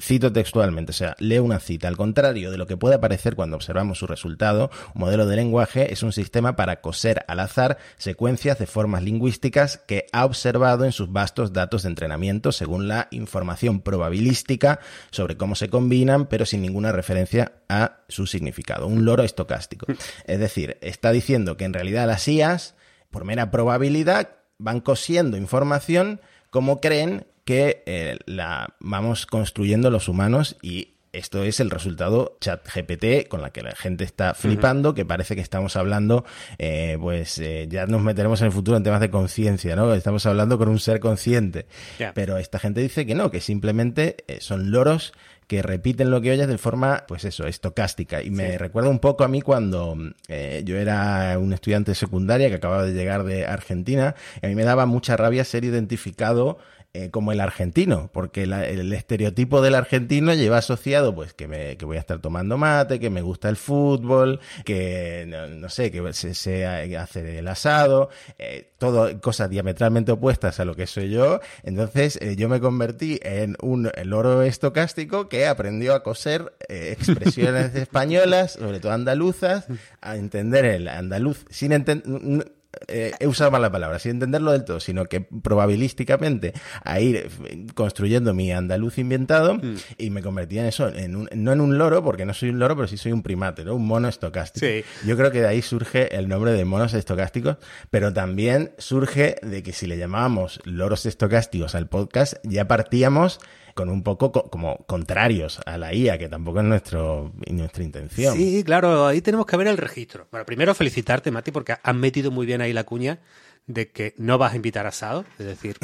Cito 0.00 0.32
textualmente, 0.32 0.90
o 0.90 0.94
sea, 0.94 1.16
leo 1.18 1.42
una 1.42 1.58
cita. 1.58 1.88
Al 1.88 1.96
contrario 1.96 2.50
de 2.50 2.58
lo 2.58 2.66
que 2.66 2.76
puede 2.76 2.98
parecer 2.98 3.34
cuando 3.34 3.56
observamos 3.56 3.98
su 3.98 4.06
resultado, 4.06 4.70
un 4.94 5.00
modelo 5.00 5.26
de 5.26 5.36
lenguaje 5.36 5.92
es 5.92 6.02
un 6.02 6.12
sistema 6.12 6.54
para 6.54 6.80
coser 6.80 7.24
al 7.28 7.40
azar 7.40 7.78
secuencias 7.96 8.58
de 8.58 8.66
formas 8.66 9.02
lingüísticas 9.02 9.78
que 9.78 10.06
ha 10.12 10.26
observado 10.26 10.84
en 10.84 10.92
sus 10.92 11.10
vastos 11.10 11.52
datos 11.52 11.82
de 11.82 11.88
entrenamiento 11.88 12.52
según 12.52 12.88
la 12.88 13.08
información 13.10 13.80
probabilística 13.80 14.80
sobre 15.10 15.36
cómo 15.36 15.54
se 15.54 15.70
combinan, 15.70 16.26
pero 16.26 16.44
sin 16.44 16.60
ninguna 16.60 16.92
referencia 16.92 17.52
a 17.68 18.00
su 18.08 18.26
significado 18.26 18.49
un 18.86 19.04
loro 19.04 19.22
estocástico. 19.22 19.86
Es 20.24 20.38
decir, 20.38 20.78
está 20.80 21.12
diciendo 21.12 21.56
que 21.56 21.64
en 21.64 21.72
realidad 21.72 22.06
las 22.06 22.26
IAS, 22.28 22.74
por 23.10 23.24
mera 23.24 23.50
probabilidad, 23.50 24.36
van 24.58 24.80
cosiendo 24.80 25.36
información 25.36 26.20
como 26.50 26.80
creen 26.80 27.26
que 27.44 27.82
eh, 27.86 28.18
la 28.26 28.76
vamos 28.80 29.26
construyendo 29.26 29.90
los 29.90 30.08
humanos 30.08 30.56
y 30.62 30.94
esto 31.12 31.42
es 31.42 31.58
el 31.58 31.70
resultado 31.70 32.36
chat 32.40 32.64
GPT 32.72 33.26
con 33.26 33.42
la 33.42 33.50
que 33.50 33.62
la 33.62 33.72
gente 33.72 34.04
está 34.04 34.32
flipando, 34.34 34.90
uh 34.90 34.92
-huh. 34.92 34.94
que 34.94 35.04
parece 35.04 35.34
que 35.34 35.40
estamos 35.40 35.74
hablando, 35.74 36.24
eh, 36.58 36.96
pues 37.00 37.38
eh, 37.38 37.66
ya 37.68 37.86
nos 37.86 38.00
meteremos 38.00 38.40
en 38.42 38.46
el 38.46 38.52
futuro 38.52 38.76
en 38.76 38.84
temas 38.84 39.00
de 39.00 39.10
conciencia, 39.10 39.74
¿no? 39.74 39.92
Estamos 39.92 40.24
hablando 40.26 40.56
con 40.56 40.68
un 40.68 40.78
ser 40.78 41.00
consciente. 41.00 41.66
Yeah. 41.98 42.14
Pero 42.14 42.36
esta 42.36 42.60
gente 42.60 42.80
dice 42.80 43.06
que 43.06 43.16
no, 43.16 43.32
que 43.32 43.40
simplemente 43.40 44.18
son 44.38 44.70
loros 44.70 45.12
que 45.50 45.62
repiten 45.62 46.12
lo 46.12 46.20
que 46.20 46.30
oyes 46.30 46.46
de 46.46 46.58
forma, 46.58 47.06
pues 47.08 47.24
eso, 47.24 47.44
estocástica. 47.44 48.22
Y 48.22 48.30
me 48.30 48.52
sí. 48.52 48.56
recuerda 48.56 48.88
un 48.88 49.00
poco 49.00 49.24
a 49.24 49.28
mí 49.28 49.42
cuando 49.42 49.96
eh, 50.28 50.62
yo 50.64 50.76
era 50.76 51.36
un 51.40 51.52
estudiante 51.52 51.90
de 51.90 51.96
secundaria 51.96 52.48
que 52.50 52.54
acababa 52.54 52.84
de 52.84 52.92
llegar 52.92 53.24
de 53.24 53.46
Argentina, 53.46 54.14
y 54.40 54.46
a 54.46 54.48
mí 54.48 54.54
me 54.54 54.62
daba 54.62 54.86
mucha 54.86 55.16
rabia 55.16 55.42
ser 55.42 55.64
identificado 55.64 56.58
eh, 56.92 57.10
como 57.10 57.32
el 57.32 57.40
argentino, 57.40 58.10
porque 58.12 58.46
la, 58.46 58.66
el 58.66 58.92
estereotipo 58.92 59.62
del 59.62 59.74
argentino 59.74 60.34
lleva 60.34 60.58
asociado, 60.58 61.14
pues, 61.14 61.32
que, 61.34 61.46
me, 61.46 61.76
que 61.76 61.84
voy 61.84 61.96
a 61.96 62.00
estar 62.00 62.18
tomando 62.20 62.58
mate, 62.58 62.98
que 62.98 63.10
me 63.10 63.22
gusta 63.22 63.48
el 63.48 63.56
fútbol, 63.56 64.40
que, 64.64 65.24
no, 65.28 65.46
no 65.46 65.68
sé, 65.68 65.90
que 65.90 66.12
se, 66.12 66.34
se, 66.34 66.66
hace 66.66 67.38
el 67.38 67.48
asado, 67.48 68.10
eh, 68.38 68.72
todo 68.78 69.20
cosas 69.20 69.50
diametralmente 69.50 70.12
opuestas 70.12 70.58
a 70.58 70.64
lo 70.64 70.74
que 70.74 70.86
soy 70.86 71.10
yo. 71.10 71.40
Entonces, 71.62 72.18
eh, 72.20 72.34
yo 72.36 72.48
me 72.48 72.60
convertí 72.60 73.20
en 73.22 73.56
un 73.62 73.90
loro 74.04 74.42
estocástico 74.42 75.28
que 75.28 75.46
aprendió 75.46 75.94
a 75.94 76.02
coser 76.02 76.52
eh, 76.68 76.96
expresiones 76.98 77.74
españolas, 77.74 78.52
sobre 78.52 78.80
todo 78.80 78.92
andaluzas, 78.92 79.66
a 80.00 80.16
entender 80.16 80.64
el 80.64 80.88
andaluz 80.88 81.44
sin 81.50 81.72
entender 81.72 82.52
eh, 82.88 83.12
he 83.18 83.26
usado 83.26 83.50
mal 83.50 83.62
la 83.62 83.72
palabra, 83.72 83.98
sin 83.98 84.12
entenderlo 84.12 84.52
del 84.52 84.64
todo, 84.64 84.80
sino 84.80 85.06
que 85.06 85.20
probabilísticamente 85.20 86.52
a 86.84 87.00
ir 87.00 87.28
construyendo 87.74 88.34
mi 88.34 88.52
andaluz 88.52 88.98
inventado 88.98 89.54
mm. 89.54 89.76
y 89.98 90.10
me 90.10 90.22
convertí 90.22 90.58
en 90.58 90.66
eso, 90.66 90.88
en 90.88 91.16
un, 91.16 91.28
no 91.34 91.52
en 91.52 91.60
un 91.60 91.78
loro, 91.78 92.02
porque 92.04 92.24
no 92.24 92.34
soy 92.34 92.50
un 92.50 92.58
loro, 92.58 92.76
pero 92.76 92.88
sí 92.88 92.96
soy 92.96 93.12
un 93.12 93.22
primate, 93.22 93.64
¿no? 93.64 93.74
Un 93.74 93.86
mono 93.86 94.08
estocástico. 94.08 94.66
Yo 95.04 95.16
creo 95.16 95.30
que 95.30 95.40
de 95.40 95.48
ahí 95.48 95.62
surge 95.62 96.16
el 96.16 96.28
nombre 96.28 96.52
de 96.52 96.64
monos 96.64 96.94
estocásticos, 96.94 97.56
pero 97.90 98.12
también 98.12 98.72
surge 98.78 99.36
de 99.42 99.62
que 99.62 99.72
si 99.72 99.86
le 99.86 99.98
llamábamos 99.98 100.60
loros 100.64 101.06
estocásticos 101.06 101.74
al 101.74 101.88
podcast, 101.88 102.34
ya 102.44 102.68
partíamos 102.68 103.40
con 103.74 103.88
un 103.88 104.02
poco 104.02 104.32
como 104.32 104.84
contrarios 104.86 105.60
a 105.66 105.78
la 105.78 105.94
IA, 105.94 106.18
que 106.18 106.28
tampoco 106.28 106.60
es 106.60 106.66
nuestro, 106.66 107.32
nuestra 107.50 107.84
intención. 107.84 108.36
Sí, 108.36 108.62
claro, 108.64 109.06
ahí 109.06 109.20
tenemos 109.20 109.46
que 109.46 109.56
ver 109.56 109.68
el 109.68 109.76
registro. 109.76 110.26
Bueno, 110.30 110.46
primero 110.46 110.74
felicitarte, 110.74 111.30
Mati, 111.30 111.50
porque 111.50 111.76
has 111.82 111.94
metido 111.94 112.30
muy 112.30 112.46
bien 112.46 112.60
ahí 112.60 112.72
la 112.72 112.84
cuña 112.84 113.18
de 113.66 113.90
que 113.90 114.14
no 114.18 114.38
vas 114.38 114.52
a 114.52 114.56
invitar 114.56 114.86
asado, 114.86 115.24
es 115.38 115.46
decir, 115.46 115.76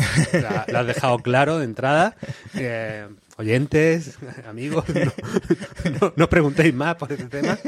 lo 0.71 0.78
has 0.78 0.87
dejado 0.87 1.19
claro 1.19 1.59
de 1.59 1.64
entrada. 1.64 2.16
Eh, 2.55 3.07
oyentes, 3.37 4.19
amigos, 4.49 4.85
no, 6.00 6.12
no, 6.16 6.28
preguntéis 6.28 6.75
más 6.75 6.97
por 6.97 7.12
este 7.12 7.26
tema. 7.26 7.59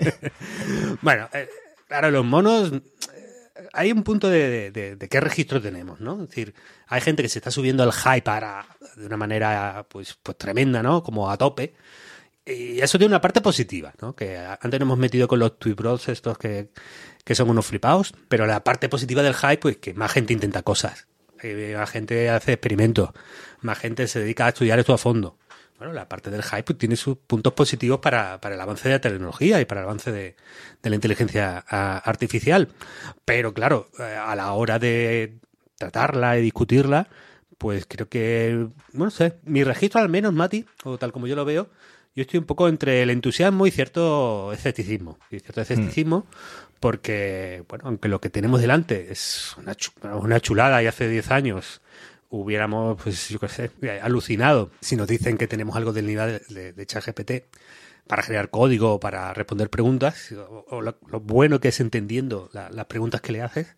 bueno, 1.02 1.28
eh, 1.32 1.48
claro, 1.88 2.10
los 2.10 2.24
monos 2.24 2.72
hay 3.72 3.92
un 3.92 4.02
punto 4.02 4.28
de, 4.28 4.96
qué 5.10 5.20
registro 5.20 5.60
tenemos, 5.60 6.00
¿no? 6.00 6.22
Es 6.22 6.28
decir, 6.28 6.54
hay 6.86 7.00
gente 7.00 7.22
que 7.22 7.28
se 7.28 7.38
está 7.38 7.50
subiendo 7.50 7.82
al 7.82 7.92
hype 7.92 8.22
para, 8.22 8.66
de 8.96 9.06
una 9.06 9.16
manera 9.16 9.86
pues, 9.88 10.18
pues 10.22 10.36
tremenda, 10.38 10.82
¿no? 10.82 11.02
Como 11.02 11.30
a 11.30 11.36
tope. 11.36 11.74
Y 12.44 12.80
eso 12.80 12.98
tiene 12.98 13.12
una 13.12 13.20
parte 13.20 13.40
positiva, 13.40 13.92
¿no? 14.00 14.14
Que 14.14 14.36
antes 14.36 14.80
nos 14.80 14.86
hemos 14.86 14.98
metido 14.98 15.28
con 15.28 15.38
los 15.38 15.58
tweet 15.58 15.74
bros 15.74 16.08
estos 16.08 16.38
que, 16.38 16.70
son 17.34 17.50
unos 17.50 17.66
flipados, 17.66 18.12
pero 18.28 18.46
la 18.46 18.64
parte 18.64 18.88
positiva 18.88 19.22
del 19.22 19.34
hype, 19.34 19.58
pues 19.58 19.76
que 19.76 19.94
más 19.94 20.12
gente 20.12 20.32
intenta 20.32 20.62
cosas, 20.62 21.06
eh, 21.42 21.74
más 21.78 21.90
gente 21.90 22.28
hace 22.28 22.54
experimentos, 22.54 23.10
más 23.60 23.78
gente 23.78 24.08
se 24.08 24.20
dedica 24.20 24.46
a 24.46 24.48
estudiar 24.48 24.78
esto 24.78 24.92
a 24.92 24.98
fondo 24.98 25.38
bueno, 25.80 25.94
la 25.94 26.10
parte 26.10 26.28
del 26.28 26.42
hype 26.42 26.74
tiene 26.74 26.94
sus 26.94 27.16
puntos 27.16 27.54
positivos 27.54 28.00
para, 28.00 28.38
el 28.42 28.60
avance 28.60 28.86
de 28.86 28.96
la 28.96 29.00
tecnología 29.00 29.62
y 29.62 29.64
para 29.64 29.80
el 29.80 29.86
avance 29.86 30.12
de, 30.12 30.36
la 30.82 30.94
inteligencia 30.94 31.56
artificial. 31.56 32.68
Pero 33.24 33.54
claro, 33.54 33.88
eh, 33.98 34.02
a 34.02 34.36
la 34.36 34.52
hora 34.52 34.78
de 34.78 35.38
tratarla 35.78 36.38
y 36.38 36.42
discutirla, 36.42 37.08
pues 37.56 37.86
creo 37.88 38.10
que, 38.10 38.68
bueno, 38.92 39.10
sé, 39.10 39.38
mi 39.44 39.64
registro 39.64 40.02
al 40.02 40.10
menos, 40.10 40.34
Mati, 40.34 40.66
o 40.84 40.98
tal 40.98 41.12
como 41.12 41.26
yo 41.26 41.34
lo 41.34 41.46
veo, 41.46 41.70
yo 42.14 42.20
estoy 42.20 42.40
un 42.40 42.44
poco 42.44 42.68
entre 42.68 43.00
el 43.00 43.08
entusiasmo 43.08 43.66
y 43.66 43.70
cierto 43.70 44.52
escepticismo. 44.52 45.18
Y 45.30 45.40
cierto 45.40 45.62
escepticismo, 45.62 46.26
porque, 46.78 47.64
bueno, 47.70 47.84
aunque 47.86 48.08
lo 48.08 48.20
que 48.20 48.28
tenemos 48.28 48.60
delante 48.60 49.10
es 49.12 49.56
una, 49.56 49.74
una 50.14 50.40
chulada 50.40 50.82
y 50.82 50.88
hace 50.88 51.08
10 51.08 51.30
años 51.30 51.80
hubiéramos, 52.30 53.00
pues 53.02 53.28
yo 53.28 53.38
qué 53.38 53.48
sé, 53.48 53.70
alucinado 54.02 54.70
si 54.80 54.96
nos 54.96 55.08
dicen 55.08 55.36
que 55.36 55.46
tenemos 55.46 55.76
algo 55.76 55.92
del 55.92 56.06
nivel 56.06 56.40
de, 56.48 56.72
de, 56.72 56.86
ChatGPT 56.86 57.32
para 58.06 58.22
generar 58.22 58.50
código, 58.50 58.98
para 58.98 59.34
responder 59.34 59.68
preguntas, 59.70 60.32
o, 60.68 60.80
lo, 60.80 60.96
bueno 61.20 61.60
que 61.60 61.68
es 61.68 61.80
entendiendo 61.80 62.50
las 62.52 62.86
preguntas 62.86 63.20
que 63.20 63.32
le 63.32 63.42
haces, 63.42 63.76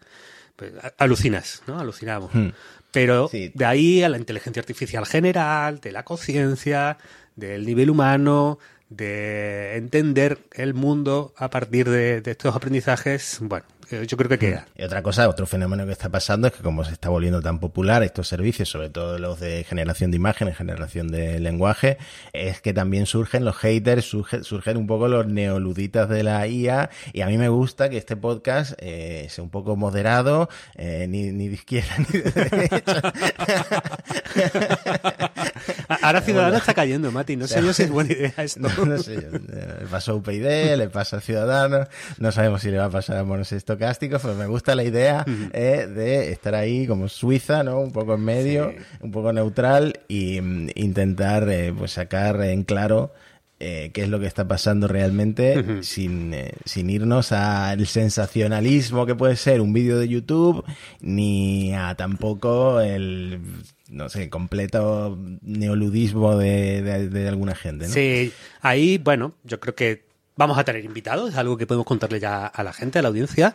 pues 0.56 0.72
alucinas, 0.98 1.62
¿no? 1.66 1.78
Alucinamos. 1.78 2.34
Hmm. 2.34 2.50
Pero 2.92 3.30
de 3.32 3.64
ahí 3.64 4.02
a 4.02 4.08
la 4.08 4.18
inteligencia 4.18 4.60
artificial 4.60 5.06
general, 5.06 5.80
de 5.80 5.92
la 5.92 6.04
conciencia, 6.04 6.98
del 7.36 7.64
nivel 7.64 7.90
humano, 7.90 8.58
de 8.88 9.76
entender 9.76 10.38
el 10.52 10.74
mundo 10.74 11.32
a 11.36 11.50
partir 11.50 11.88
de, 11.88 12.22
estos 12.24 12.54
aprendizajes, 12.54 13.38
bueno, 13.40 13.64
yo 13.92 14.16
creo 14.16 14.28
que 14.28 14.38
queda. 14.38 14.66
Y 14.76 14.82
otra 14.82 15.02
cosa, 15.02 15.28
otro 15.28 15.46
fenómeno 15.46 15.84
que 15.86 15.92
está 15.92 16.08
pasando 16.08 16.48
es 16.48 16.54
que 16.54 16.62
como 16.62 16.84
se 16.84 16.92
está 16.92 17.08
volviendo 17.08 17.42
tan 17.42 17.58
popular 17.58 18.02
estos 18.02 18.28
servicios, 18.28 18.68
sobre 18.68 18.90
todo 18.90 19.18
los 19.18 19.40
de 19.40 19.64
generación 19.64 20.10
de 20.10 20.16
imágenes, 20.16 20.56
generación 20.56 21.08
de 21.08 21.38
lenguaje, 21.40 21.98
es 22.32 22.60
que 22.60 22.72
también 22.72 23.06
surgen 23.06 23.44
los 23.44 23.56
haters, 23.56 24.06
surgen, 24.06 24.76
un 24.76 24.86
poco 24.86 25.08
los 25.08 25.26
neoluditas 25.26 26.08
de 26.08 26.22
la 26.22 26.46
IA 26.46 26.90
y 27.12 27.20
a 27.20 27.26
mí 27.26 27.36
me 27.38 27.48
gusta 27.48 27.90
que 27.90 27.98
este 27.98 28.16
podcast 28.16 28.72
eh, 28.78 29.26
sea 29.28 29.44
un 29.44 29.50
poco 29.50 29.76
moderado, 29.76 30.48
eh, 30.76 31.06
ni, 31.08 31.32
ni 31.32 31.48
de 31.48 31.54
izquierda 31.54 31.94
ni 32.12 32.20
de 32.20 32.30
derecha. 32.30 33.12
Ahora 36.02 36.20
Ciudadanos 36.22 36.60
está 36.60 36.74
cayendo, 36.74 37.10
Mati. 37.10 37.36
No 37.36 37.46
sé 37.46 37.62
yo 37.62 37.72
si 37.72 37.84
es 37.84 37.90
buena 37.90 38.12
idea 38.12 38.34
esto. 38.38 38.60
No, 38.60 38.98
sé 38.98 39.14
yo. 39.14 39.38
Le 39.38 39.86
pasó 39.90 40.12
a 40.12 40.14
UPyD, 40.16 40.76
le 40.76 40.88
pasa 40.88 41.18
a 41.18 41.20
Ciudadanos. 41.20 41.88
No 42.18 42.32
sabemos 42.32 42.62
si 42.62 42.70
le 42.70 42.78
va 42.78 42.86
a 42.86 42.90
pasar 42.90 43.18
a 43.18 43.24
monos 43.24 43.52
estocásticos, 43.52 44.20
pero 44.22 44.34
me 44.34 44.46
gusta 44.46 44.74
la 44.74 44.84
idea 44.84 45.24
eh, 45.52 45.86
de 45.86 46.32
estar 46.32 46.54
ahí 46.54 46.86
como 46.86 47.08
Suiza, 47.08 47.62
¿no? 47.62 47.80
Un 47.80 47.92
poco 47.92 48.14
en 48.14 48.24
medio, 48.24 48.74
un 49.00 49.10
poco 49.10 49.32
neutral 49.32 50.00
e 50.08 50.42
intentar 50.74 51.48
eh, 51.48 51.72
pues 51.76 51.92
sacar 51.92 52.42
en 52.42 52.64
claro 52.64 53.12
eh, 53.60 53.90
qué 53.94 54.02
es 54.02 54.08
lo 54.08 54.18
que 54.18 54.26
está 54.26 54.48
pasando 54.48 54.88
realmente 54.88 55.82
sin, 55.82 56.34
sin 56.64 56.90
irnos 56.90 57.30
al 57.30 57.86
sensacionalismo 57.86 59.06
que 59.06 59.14
puede 59.14 59.36
ser 59.36 59.60
un 59.60 59.72
vídeo 59.72 59.98
de 59.98 60.08
YouTube 60.08 60.64
ni 61.00 61.72
a 61.72 61.94
tampoco 61.94 62.80
el 62.80 63.40
no 63.92 64.08
sé, 64.08 64.30
completo 64.30 65.16
neoludismo 65.42 66.36
de, 66.36 67.08
de, 67.08 67.28
alguna 67.28 67.54
gente. 67.54 67.86
¿no? 67.86 67.92
Sí, 67.92 68.32
ahí, 68.60 68.98
bueno, 68.98 69.34
yo 69.44 69.60
creo 69.60 69.74
que 69.74 70.06
vamos 70.36 70.58
a 70.58 70.64
tener 70.64 70.84
invitados, 70.84 71.30
es 71.30 71.36
algo 71.36 71.56
que 71.56 71.66
podemos 71.66 71.86
contarle 71.86 72.18
ya 72.18 72.46
a 72.46 72.62
la 72.64 72.72
gente, 72.72 72.98
a 72.98 73.02
la 73.02 73.08
audiencia. 73.08 73.54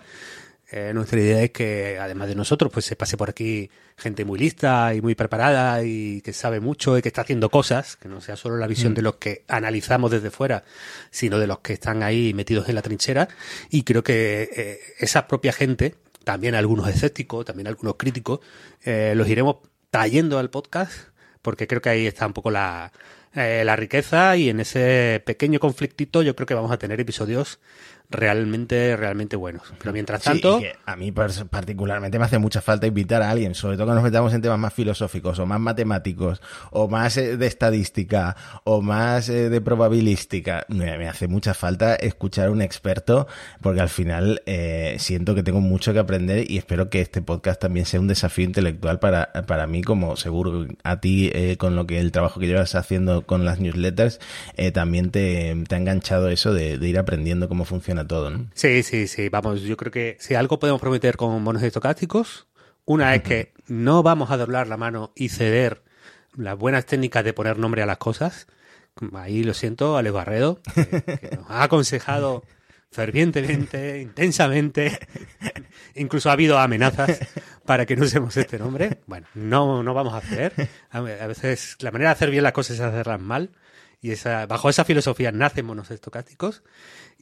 Eh, 0.69 0.91
nuestra 0.93 1.19
idea 1.19 1.41
es 1.41 1.51
que, 1.51 1.97
además 1.99 2.27
de 2.27 2.35
nosotros, 2.35 2.71
pues 2.71 2.85
se 2.85 2.95
pase 2.97 3.15
por 3.15 3.29
aquí 3.29 3.69
gente 3.97 4.25
muy 4.25 4.37
lista 4.37 4.93
y 4.93 5.01
muy 5.01 5.15
preparada 5.15 5.83
y 5.83 6.21
que 6.21 6.33
sabe 6.33 6.59
mucho 6.59 6.97
y 6.97 7.01
que 7.01 7.07
está 7.07 7.21
haciendo 7.21 7.49
cosas, 7.49 7.95
que 7.95 8.09
no 8.09 8.19
sea 8.19 8.35
solo 8.35 8.57
la 8.57 8.67
visión 8.67 8.91
mm. 8.91 8.95
de 8.95 9.01
los 9.01 9.15
que 9.15 9.43
analizamos 9.47 10.11
desde 10.11 10.29
fuera, 10.29 10.65
sino 11.09 11.39
de 11.39 11.47
los 11.47 11.59
que 11.59 11.73
están 11.73 12.03
ahí 12.03 12.33
metidos 12.33 12.67
en 12.67 12.75
la 12.75 12.81
trinchera. 12.81 13.29
Y 13.69 13.83
creo 13.83 14.03
que 14.03 14.49
eh, 14.55 14.79
esa 14.99 15.27
propia 15.27 15.53
gente, 15.53 15.95
también 16.25 16.53
algunos 16.53 16.89
escépticos, 16.89 17.45
también 17.45 17.67
algunos 17.67 17.95
críticos, 17.95 18.41
eh, 18.83 19.13
los 19.15 19.27
iremos 19.29 19.57
trayendo 19.89 20.39
al 20.39 20.49
podcast, 20.49 21.09
porque 21.41 21.67
creo 21.67 21.81
que 21.81 21.89
ahí 21.89 22.07
está 22.07 22.27
un 22.27 22.33
poco 22.33 22.51
la, 22.51 22.91
eh, 23.37 23.63
la 23.63 23.75
riqueza 23.75 24.35
y 24.37 24.49
en 24.49 24.59
ese 24.59 25.21
pequeño 25.25 25.59
conflictito 25.59 26.21
yo 26.21 26.35
creo 26.35 26.45
que 26.45 26.53
vamos 26.53 26.71
a 26.71 26.77
tener 26.77 26.99
episodios 26.99 27.59
realmente, 28.09 28.95
realmente 28.95 29.35
buenos. 29.35 29.63
Pero 29.79 29.93
mientras 29.93 30.23
tanto... 30.23 30.61
a 30.85 30.95
mí 30.95 31.11
particularmente 31.11 32.17
me 32.17 32.25
hace 32.25 32.37
mucha 32.37 32.61
falta 32.61 32.87
invitar 32.87 33.21
a 33.21 33.31
alguien, 33.31 33.55
sobre 33.55 33.75
todo 33.75 33.85
cuando 33.85 34.01
nos 34.01 34.09
metamos 34.09 34.33
en 34.33 34.41
temas 34.41 34.59
más 34.59 34.73
filosóficos 34.73 35.39
o 35.39 35.45
más 35.45 35.59
matemáticos 35.59 36.41
o 36.71 36.87
más 36.87 37.17
eh, 37.17 37.37
de 37.37 37.47
estadística 37.47 38.35
o 38.63 38.81
más 38.81 39.29
eh, 39.29 39.49
de 39.49 39.61
probabilística. 39.61 40.65
Me, 40.69 41.07
hace 41.07 41.27
mucha 41.27 41.53
falta 41.53 41.95
escuchar 41.95 42.47
a 42.47 42.51
un 42.51 42.61
experto 42.61 43.27
porque 43.61 43.81
al 43.81 43.89
final 43.89 44.41
eh, 44.45 44.95
siento 44.99 45.35
que 45.35 45.43
tengo 45.43 45.61
mucho 45.61 45.93
que 45.93 45.99
aprender 45.99 46.49
y 46.49 46.57
espero 46.57 46.89
que 46.89 47.01
este 47.01 47.21
podcast 47.21 47.61
también 47.61 47.85
sea 47.85 47.99
un 47.99 48.07
desafío 48.07 48.45
intelectual 48.45 48.99
para, 48.99 49.31
para 49.47 49.67
mí, 49.67 49.83
como 49.83 50.15
seguro 50.15 50.67
a 50.83 50.99
ti 50.99 51.31
con 51.57 51.75
lo 51.75 51.85
que 51.85 51.99
el 51.99 52.11
trabajo 52.11 52.39
que 52.39 52.47
llevas 52.47 52.75
haciendo 52.75 53.25
con 53.27 53.45
las 53.45 53.59
newsletters, 53.59 54.19
también 54.73 55.11
te, 55.11 55.51
ha 55.51 55.75
enganchado 55.77 56.29
eso 56.29 56.51
de 56.53 56.73
ir 56.81 56.97
aprendiendo 56.97 57.47
cómo 57.47 57.65
funciona 57.65 58.07
todo, 58.07 58.31
¿no? 58.31 58.47
Sí, 58.55 58.81
sí, 58.81 59.07
sí. 59.07 59.29
Vamos, 59.29 59.61
yo 59.61 59.77
creo 59.77 59.91
que 59.91 60.17
si 60.19 60.33
algo 60.33 60.59
podemos 60.59 60.81
prometer 60.81 61.17
con 61.17 61.41
monos 61.43 61.61
estocásticos, 61.61 62.47
una 62.85 63.13
es 63.15 63.21
que 63.21 63.53
no 63.67 64.01
vamos 64.01 64.31
a 64.31 64.37
doblar 64.37 64.67
la 64.67 64.77
mano 64.77 65.11
y 65.15 65.29
ceder 65.29 65.83
las 66.35 66.57
buenas 66.57 66.85
técnicas 66.85 67.23
de 67.23 67.33
poner 67.33 67.57
nombre 67.57 67.81
a 67.81 67.85
las 67.85 67.97
cosas. 67.97 68.47
Ahí 69.13 69.43
lo 69.43 69.53
siento, 69.53 69.97
Alex 69.97 70.13
Barredo, 70.13 70.61
que, 70.73 71.35
nos 71.35 71.49
ha 71.49 71.63
aconsejado 71.63 72.43
fervientemente, 72.91 73.99
intensamente. 74.01 74.99
Incluso 75.95 76.29
ha 76.29 76.33
habido 76.33 76.57
amenazas 76.59 77.19
para 77.65 77.85
que 77.85 77.95
no 77.95 78.05
usemos 78.05 78.35
este 78.37 78.59
nombre. 78.59 78.99
Bueno, 79.07 79.27
no, 79.33 79.83
no 79.83 79.93
vamos 79.93 80.13
a 80.13 80.17
hacer. 80.17 80.53
A 80.91 81.01
veces 81.01 81.77
la 81.79 81.91
manera 81.91 82.09
de 82.09 82.13
hacer 82.13 82.31
bien 82.31 82.43
las 82.43 82.53
cosas 82.53 82.75
es 82.75 82.81
hacerlas 82.81 83.19
mal. 83.19 83.51
Y 83.99 84.11
esa, 84.11 84.45
bajo 84.45 84.69
esa 84.69 84.85
filosofía 84.85 85.31
nacen 85.31 85.65
monos 85.65 85.89
estocásticos. 85.91 86.63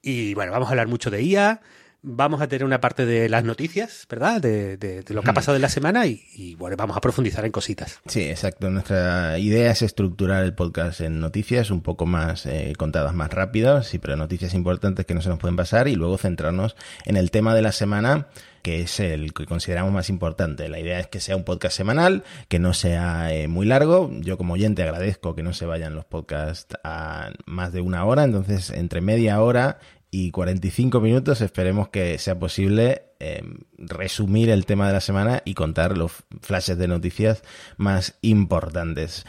Y 0.02 0.34
bueno, 0.34 0.52
vamos 0.52 0.68
a 0.68 0.72
hablar 0.72 0.88
mucho 0.88 1.10
de 1.10 1.24
IA, 1.24 1.62
vamos 2.06 2.40
a 2.42 2.48
tener 2.48 2.64
una 2.64 2.80
parte 2.80 3.06
de 3.06 3.28
las 3.28 3.44
noticias, 3.44 4.06
¿verdad? 4.10 4.40
De, 4.40 5.04
lo 5.10 5.22
que 5.22 5.30
ha 5.30 5.34
pasado 5.34 5.56
en 5.56 5.62
la 5.62 5.70
semana 5.70 6.06
y, 6.06 6.56
bueno, 6.58 6.78
vamos 6.78 6.96
a 6.96 7.02
profundizar 7.02 7.44
en 7.46 7.52
cositas. 7.52 8.00
Sí, 8.06 8.22
exacto. 8.22 8.70
Nuestra 8.70 9.40
idea 9.40 9.72
es 9.72 9.82
estructurar 9.82 10.44
el 10.44 10.54
podcast 10.54 11.02
en 11.02 11.20
noticias 11.20 11.72
un 11.72 11.82
poco 11.82 12.06
más 12.06 12.46
eh, 12.46 12.74
contadas 12.78 13.14
más 13.14 13.32
rápidas, 13.32 13.88
sí, 13.88 13.98
pero 13.98 14.16
noticias 14.16 14.54
importantes 14.54 15.06
que 15.06 15.16
no 15.16 15.22
se 15.22 15.30
nos 15.30 15.40
pueden 15.40 15.56
pasar 15.56 15.88
y 15.88 15.96
luego 15.96 16.18
centrarnos 16.18 16.76
en 17.06 17.18
el 17.18 17.32
tema 17.32 17.56
de 17.56 17.62
la 17.64 17.72
semana 17.72 18.28
que 18.66 18.82
es 18.82 19.00
el 19.00 19.32
que 19.32 19.46
consideramos 19.46 19.94
más 19.94 20.10
importante. 20.10 20.68
La 20.70 20.80
idea 20.80 21.00
es 21.00 21.06
que 21.06 21.20
sea 21.20 21.36
un 21.36 21.44
podcast 21.44 21.78
semanal, 21.78 22.24
que 22.48 22.58
no 22.58 22.74
sea 22.74 23.32
eh, 23.32 23.48
muy 23.48 23.68
largo. 23.68 24.10
Yo 24.22 24.40
como 24.40 24.56
oyente 24.56 24.82
agradezco 24.82 25.36
que 25.36 25.44
no 25.44 25.54
se 25.54 25.68
vayan 25.68 25.94
los 25.94 26.04
podcasts 26.04 26.76
a 26.84 27.30
más 27.46 27.74
de 27.74 27.82
una 27.82 28.04
hora, 28.06 28.24
entonces 28.24 28.72
entre 28.72 29.02
media 29.02 29.40
hora 29.40 29.78
y 30.12 30.32
45 30.32 31.02
minutos 31.02 31.42
esperemos 31.42 31.90
que 31.90 32.18
sea 32.18 32.40
posible 32.40 33.04
eh, 33.20 33.42
resumir 33.78 34.50
el 34.50 34.66
tema 34.66 34.88
de 34.88 34.94
la 34.94 35.02
semana 35.02 35.42
y 35.46 35.54
contar 35.54 35.98
los 35.98 36.12
flashes 36.42 36.78
de 36.78 36.88
noticias 36.88 37.44
más 37.78 38.18
importantes. 38.22 39.26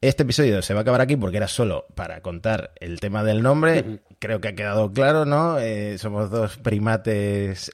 Este 0.00 0.22
episodio 0.22 0.62
se 0.62 0.74
va 0.74 0.80
a 0.80 0.82
acabar 0.82 1.00
aquí 1.00 1.16
porque 1.16 1.38
era 1.38 1.48
solo 1.48 1.86
para 1.96 2.20
contar 2.20 2.72
el 2.78 3.00
tema 3.00 3.24
del 3.24 3.42
nombre. 3.42 4.00
Creo 4.20 4.40
que 4.40 4.48
ha 4.48 4.54
quedado 4.54 4.92
claro, 4.92 5.24
¿no? 5.24 5.58
Eh, 5.58 5.98
somos 5.98 6.30
dos 6.30 6.56
primates 6.58 7.72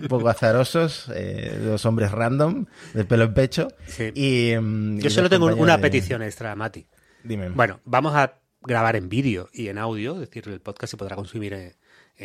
un 0.00 0.06
poco 0.08 0.28
azarosos, 0.28 1.10
eh, 1.14 1.58
dos 1.64 1.86
hombres 1.86 2.10
random, 2.12 2.66
de 2.92 3.04
pelo 3.06 3.24
en 3.24 3.34
pecho. 3.34 3.68
Y, 4.14 4.52
mm, 4.60 4.98
Yo 4.98 5.08
solo 5.08 5.30
tengo 5.30 5.46
una 5.46 5.78
petición 5.78 6.22
extra, 6.22 6.54
Mati. 6.56 6.86
Dime. 7.24 7.48
Bueno, 7.50 7.80
vamos 7.84 8.14
a 8.14 8.41
grabar 8.64 8.96
en 8.96 9.08
vídeo 9.08 9.48
y 9.52 9.68
en 9.68 9.78
audio, 9.78 10.14
es 10.14 10.20
decir, 10.20 10.48
el 10.48 10.60
podcast 10.60 10.92
se 10.92 10.96
podrá 10.96 11.16
consumir 11.16 11.54
en, 11.54 11.74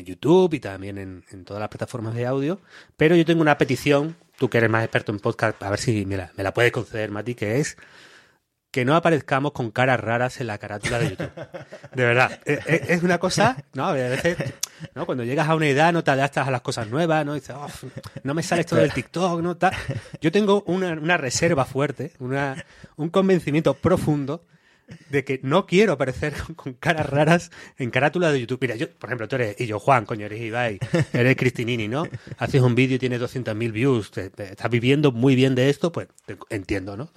YouTube 0.05 0.53
y 0.53 0.59
también 0.59 0.97
en, 0.99 1.45
todas 1.45 1.59
las 1.59 1.69
plataformas 1.69 2.13
de 2.13 2.27
audio. 2.27 2.59
Pero 2.97 3.15
yo 3.15 3.25
tengo 3.25 3.41
una 3.41 3.57
petición, 3.57 4.15
tú 4.37 4.47
que 4.47 4.59
eres 4.59 4.69
más 4.69 4.83
experto 4.83 5.11
en 5.11 5.19
podcast, 5.19 5.61
a 5.63 5.69
ver 5.71 5.79
si 5.79 6.05
me 6.05 6.17
la, 6.17 6.31
me 6.37 6.43
la 6.43 6.53
puedes 6.53 6.71
conceder, 6.71 7.09
Mati, 7.09 7.33
que 7.33 7.59
es 7.59 7.77
que 8.71 8.85
no 8.85 8.95
aparezcamos 8.95 9.53
con 9.53 9.71
caras 9.71 9.99
raras 9.99 10.39
en 10.39 10.47
la 10.47 10.57
carátula 10.57 10.99
de 10.99 11.09
YouTube. 11.09 11.31
De 11.95 12.05
verdad. 12.05 12.39
E, 12.45 12.59
e, 12.65 12.93
es, 12.93 13.01
una 13.01 13.17
cosa, 13.17 13.63
¿no? 13.73 13.87
A 13.87 13.93
veces, 13.93 14.37
¿no? 14.93 15.07
Cuando 15.07 15.23
llegas 15.23 15.47
a 15.49 15.55
una 15.55 15.67
edad 15.67 15.91
no 15.93 16.03
te 16.03 16.11
adaptas 16.11 16.47
a 16.47 16.51
las 16.51 16.61
cosas 16.61 16.87
nuevas, 16.87 17.25
¿no? 17.25 17.33
dices, 17.33 17.55
no 18.23 18.33
me 18.35 18.43
sale 18.43 18.61
esto 18.61 18.75
del 18.75 18.93
TikTok, 18.93 19.41
¿no? 19.41 19.57
Yo 20.21 20.31
tengo 20.31 20.63
una, 20.67 20.91
una 20.91 21.17
reserva 21.17 21.65
fuerte, 21.65 22.13
una, 22.19 22.63
un 22.97 23.09
convencimiento 23.09 23.73
profundo 23.73 24.45
de 25.09 25.23
que 25.23 25.39
no 25.43 25.65
quiero 25.65 25.93
aparecer 25.93 26.33
con, 26.55 26.73
caras 26.73 27.09
raras 27.09 27.51
en 27.77 27.91
carátula 27.91 28.31
de 28.31 28.41
YouTube. 28.41 28.59
Mira, 28.61 28.75
yo, 28.75 28.89
por 28.89 29.09
ejemplo, 29.09 29.27
tú 29.27 29.35
eres, 29.35 29.59
y 29.59 29.65
yo 29.65 29.79
Juan, 29.79 30.05
coño, 30.05 30.25
eres 30.25 30.41
Ibai, 30.41 30.79
eres 31.13 31.35
Cristinini, 31.35 31.87
¿no? 31.87 32.07
Haces 32.37 32.61
un 32.61 32.75
vídeo 32.75 32.95
y 32.95 32.99
tienes 32.99 33.21
200.000 33.21 33.71
views, 33.71 34.11
te, 34.11 34.25
estás 34.25 34.69
viviendo 34.69 35.11
muy 35.11 35.35
bien 35.35 35.55
de 35.55 35.69
esto, 35.69 35.91
pues 35.91 36.07
entiendo, 36.49 36.97
¿no? 36.97 37.09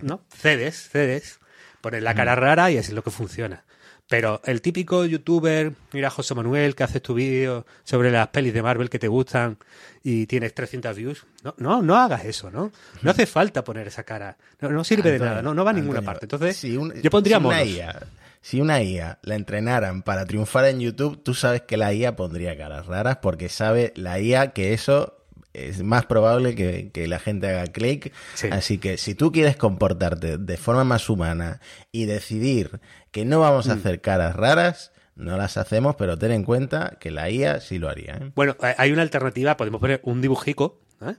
¿no? 0.00 0.22
Cedes, 0.30 0.88
cedes, 0.88 1.38
pones 1.80 2.02
la 2.02 2.14
cara 2.14 2.34
rara 2.34 2.70
y 2.70 2.78
así 2.78 2.88
es 2.88 2.94
lo 2.94 3.02
que 3.02 3.10
funciona. 3.10 3.64
Pero 4.08 4.42
el 4.44 4.60
típico 4.60 5.06
youtuber, 5.06 5.72
mira 5.92 6.10
José 6.10 6.34
Manuel, 6.34 6.74
que 6.74 6.84
haces 6.84 7.00
tu 7.00 7.14
vídeo 7.14 7.64
sobre 7.84 8.10
las 8.10 8.28
pelis 8.28 8.52
de 8.52 8.62
Marvel 8.62 8.90
que 8.90 8.98
te 8.98 9.08
gustan 9.08 9.56
y 10.02 10.26
tienes 10.26 10.54
300 10.54 10.94
views, 10.94 11.26
no, 11.42 11.54
no, 11.56 11.80
no 11.80 11.96
hagas 11.96 12.26
eso, 12.26 12.50
¿no? 12.50 12.70
No 13.00 13.10
hace 13.10 13.24
falta 13.24 13.64
poner 13.64 13.86
esa 13.86 14.02
cara. 14.02 14.36
No, 14.60 14.84
sirve 14.84 15.12
de 15.12 15.18
nada, 15.18 15.40
no, 15.40 15.54
no 15.54 15.64
va 15.64 15.70
a 15.70 15.74
ninguna 15.74 16.02
parte. 16.02 16.26
Entonces, 16.26 16.60
yo 16.62 17.10
pondría 17.10 17.38
si 17.38 17.44
una, 17.44 17.64
IA, 17.64 18.06
si 18.42 18.60
una 18.60 18.82
IA 18.82 19.18
la 19.22 19.36
entrenaran 19.36 20.02
para 20.02 20.26
triunfar 20.26 20.66
en 20.66 20.80
YouTube, 20.80 21.22
tú 21.22 21.32
sabes 21.32 21.62
que 21.62 21.78
la 21.78 21.94
IA 21.94 22.14
pondría 22.14 22.58
caras 22.58 22.86
raras 22.86 23.18
porque 23.22 23.48
sabe 23.48 23.94
la 23.96 24.20
IA 24.20 24.52
que 24.52 24.74
eso 24.74 25.24
es 25.54 25.82
más 25.82 26.04
probable 26.04 26.54
que, 26.54 27.06
la 27.06 27.18
gente 27.18 27.48
haga 27.48 27.66
clic. 27.68 28.12
Así 28.50 28.78
que 28.78 28.98
si 28.98 29.14
tú 29.14 29.32
quieres 29.32 29.56
comportarte 29.56 30.36
de 30.36 30.56
forma 30.56 30.84
más 30.84 31.08
humana 31.08 31.60
y 31.92 32.04
decidir 32.04 32.80
que 33.14 33.24
no 33.24 33.38
vamos 33.38 33.68
a 33.68 33.76
mm. 33.76 33.78
hacer 33.78 34.00
caras 34.00 34.34
raras, 34.34 34.90
no 35.14 35.36
las 35.36 35.56
hacemos, 35.56 35.94
pero 35.94 36.18
ten 36.18 36.32
en 36.32 36.42
cuenta 36.42 36.96
que 36.98 37.12
la 37.12 37.30
IA 37.30 37.60
sí 37.60 37.78
lo 37.78 37.88
haría. 37.88 38.16
¿eh? 38.16 38.32
Bueno, 38.34 38.56
hay 38.76 38.90
una 38.90 39.02
alternativa, 39.02 39.56
podemos 39.56 39.80
poner 39.80 40.00
un 40.02 40.20
dibujico. 40.20 40.80
¿eh? 41.00 41.14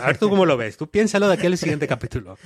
A 0.00 0.06
ver 0.06 0.16
tú 0.16 0.30
cómo 0.30 0.46
lo 0.46 0.56
ves. 0.56 0.78
Tú 0.78 0.88
piénsalo 0.88 1.28
de 1.28 1.34
aquí 1.34 1.46
al 1.46 1.58
siguiente 1.58 1.86
capítulo. 1.86 2.38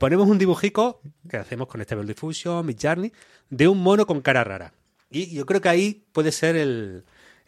Ponemos 0.00 0.26
un 0.26 0.38
dibujico 0.38 1.00
que 1.30 1.36
hacemos 1.36 1.68
con 1.68 1.80
Stable 1.82 2.04
Diffusion, 2.04 2.66
Midjourney, 2.66 3.12
de 3.48 3.68
un 3.68 3.80
mono 3.80 4.06
con 4.06 4.20
cara 4.20 4.42
rara. 4.42 4.72
Y 5.08 5.32
yo 5.32 5.46
creo 5.46 5.60
que 5.60 5.68
ahí 5.68 6.04
puede 6.10 6.32
ser 6.32 6.56
el, 6.56 7.04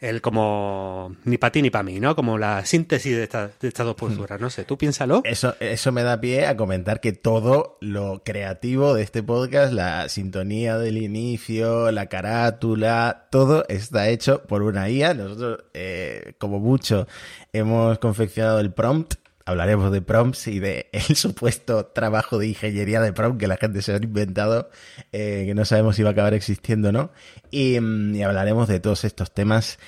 el 0.09 0.21
como 0.21 1.15
ni 1.23 1.37
para 1.37 1.51
ti 1.51 1.61
ni 1.61 1.69
para 1.69 1.83
mí, 1.83 1.99
¿no? 1.99 2.15
Como 2.15 2.37
la 2.37 2.65
síntesis 2.65 3.15
de, 3.15 3.23
estas 3.23 3.85
dos 3.85 3.95
posturas. 3.95 4.39
No 4.39 4.49
sé, 4.49 4.63
tú 4.63 4.77
piénsalo. 4.77 5.21
Eso, 5.25 5.55
eso 5.59 5.91
me 5.91 6.03
da 6.03 6.21
pie 6.21 6.45
a 6.45 6.55
comentar 6.55 6.99
que 7.01 7.11
todo 7.13 7.77
lo 7.81 8.21
creativo 8.23 8.93
de 8.93 9.03
este 9.03 9.23
podcast, 9.23 9.73
la 9.73 10.07
sintonía 10.09 10.77
del 10.77 10.97
inicio, 10.97 11.91
la 11.91 12.05
carátula, 12.05 13.27
todo 13.31 13.65
está 13.67 14.09
hecho 14.09 14.43
por 14.43 14.61
una 14.61 14.89
IA. 14.89 15.15
Nosotros, 15.15 15.63
eh, 15.73 16.33
como 16.37 16.59
mucho, 16.59 17.07
hemos 17.51 17.97
confeccionado 17.99 18.59
el 18.59 18.71
prompt 18.71 19.15
hablaremos 19.45 19.91
de 19.91 20.01
prompts 20.01 20.47
y 20.47 20.59
de 20.59 20.89
el 20.91 21.15
supuesto 21.15 21.85
trabajo 21.87 22.37
de 22.37 22.47
ingeniería 22.47 23.01
de 23.01 23.13
prompt 23.13 23.39
que 23.39 23.47
la 23.47 23.57
gente 23.57 23.81
se 23.81 23.93
ha 23.93 23.97
inventado, 23.97 24.69
eh, 25.11 25.43
que 25.45 25.55
no 25.55 25.65
sabemos 25.65 25.95
si 25.95 26.03
va 26.03 26.09
a 26.09 26.11
acabar 26.13 26.33
existiendo 26.33 26.89
o 26.89 26.91
no. 26.91 27.11
Y, 27.51 27.79
mm, 27.79 28.21
hablaremos 28.23 28.67
de 28.67 28.79
todos 28.79 29.05
estos 29.05 29.33
temas 29.33 29.79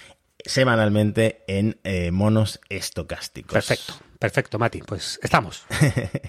semanalmente 0.46 1.44
en 1.48 1.80
eh, 1.84 2.12
monos 2.12 2.62
estocásticos. 2.70 3.54
Perfecto, 3.54 3.96
perfecto, 4.20 4.60
Mati. 4.60 4.82
Pues 4.82 5.20
estamos. 5.22 5.66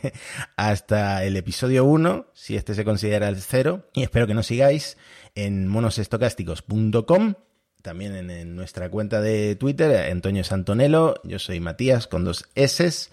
Hasta 0.56 1.24
el 1.24 1.37
episodio 1.37 1.85
1, 1.85 2.26
si 2.33 2.57
este 2.57 2.74
se 2.74 2.85
considera 2.85 3.29
el 3.29 3.40
cero. 3.40 3.88
Y 3.92 4.02
espero 4.02 4.26
que 4.26 4.35
nos 4.35 4.46
sigáis 4.46 4.96
en 5.35 5.68
monosestocásticos.com 5.68 7.35
también 7.82 8.30
en, 8.30 8.56
nuestra 8.56 8.90
cuenta 8.90 9.20
de 9.20 9.56
Twitter, 9.56 10.10
Antonio 10.10 10.44
Santonelo, 10.44 11.20
yo 11.24 11.38
soy 11.38 11.60
Matías 11.60 12.06
con 12.06 12.24
dos 12.24 12.44
S, 12.54 13.10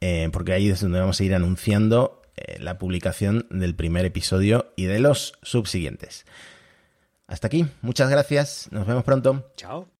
eh, 0.00 0.28
porque 0.32 0.52
ahí 0.52 0.68
es 0.68 0.80
donde 0.80 1.00
vamos 1.00 1.20
a 1.20 1.24
ir 1.24 1.34
anunciando 1.34 2.22
eh, 2.36 2.58
la 2.60 2.78
publicación 2.78 3.46
del 3.50 3.74
primer 3.74 4.04
episodio 4.04 4.72
y 4.76 4.84
de 4.84 4.98
los 4.98 5.34
subsiguientes. 5.42 6.26
Hasta 7.26 7.46
aquí, 7.46 7.66
muchas 7.82 8.10
gracias, 8.10 8.68
nos 8.70 8.86
vemos 8.86 9.04
pronto. 9.04 9.50
Chao. 9.56 9.97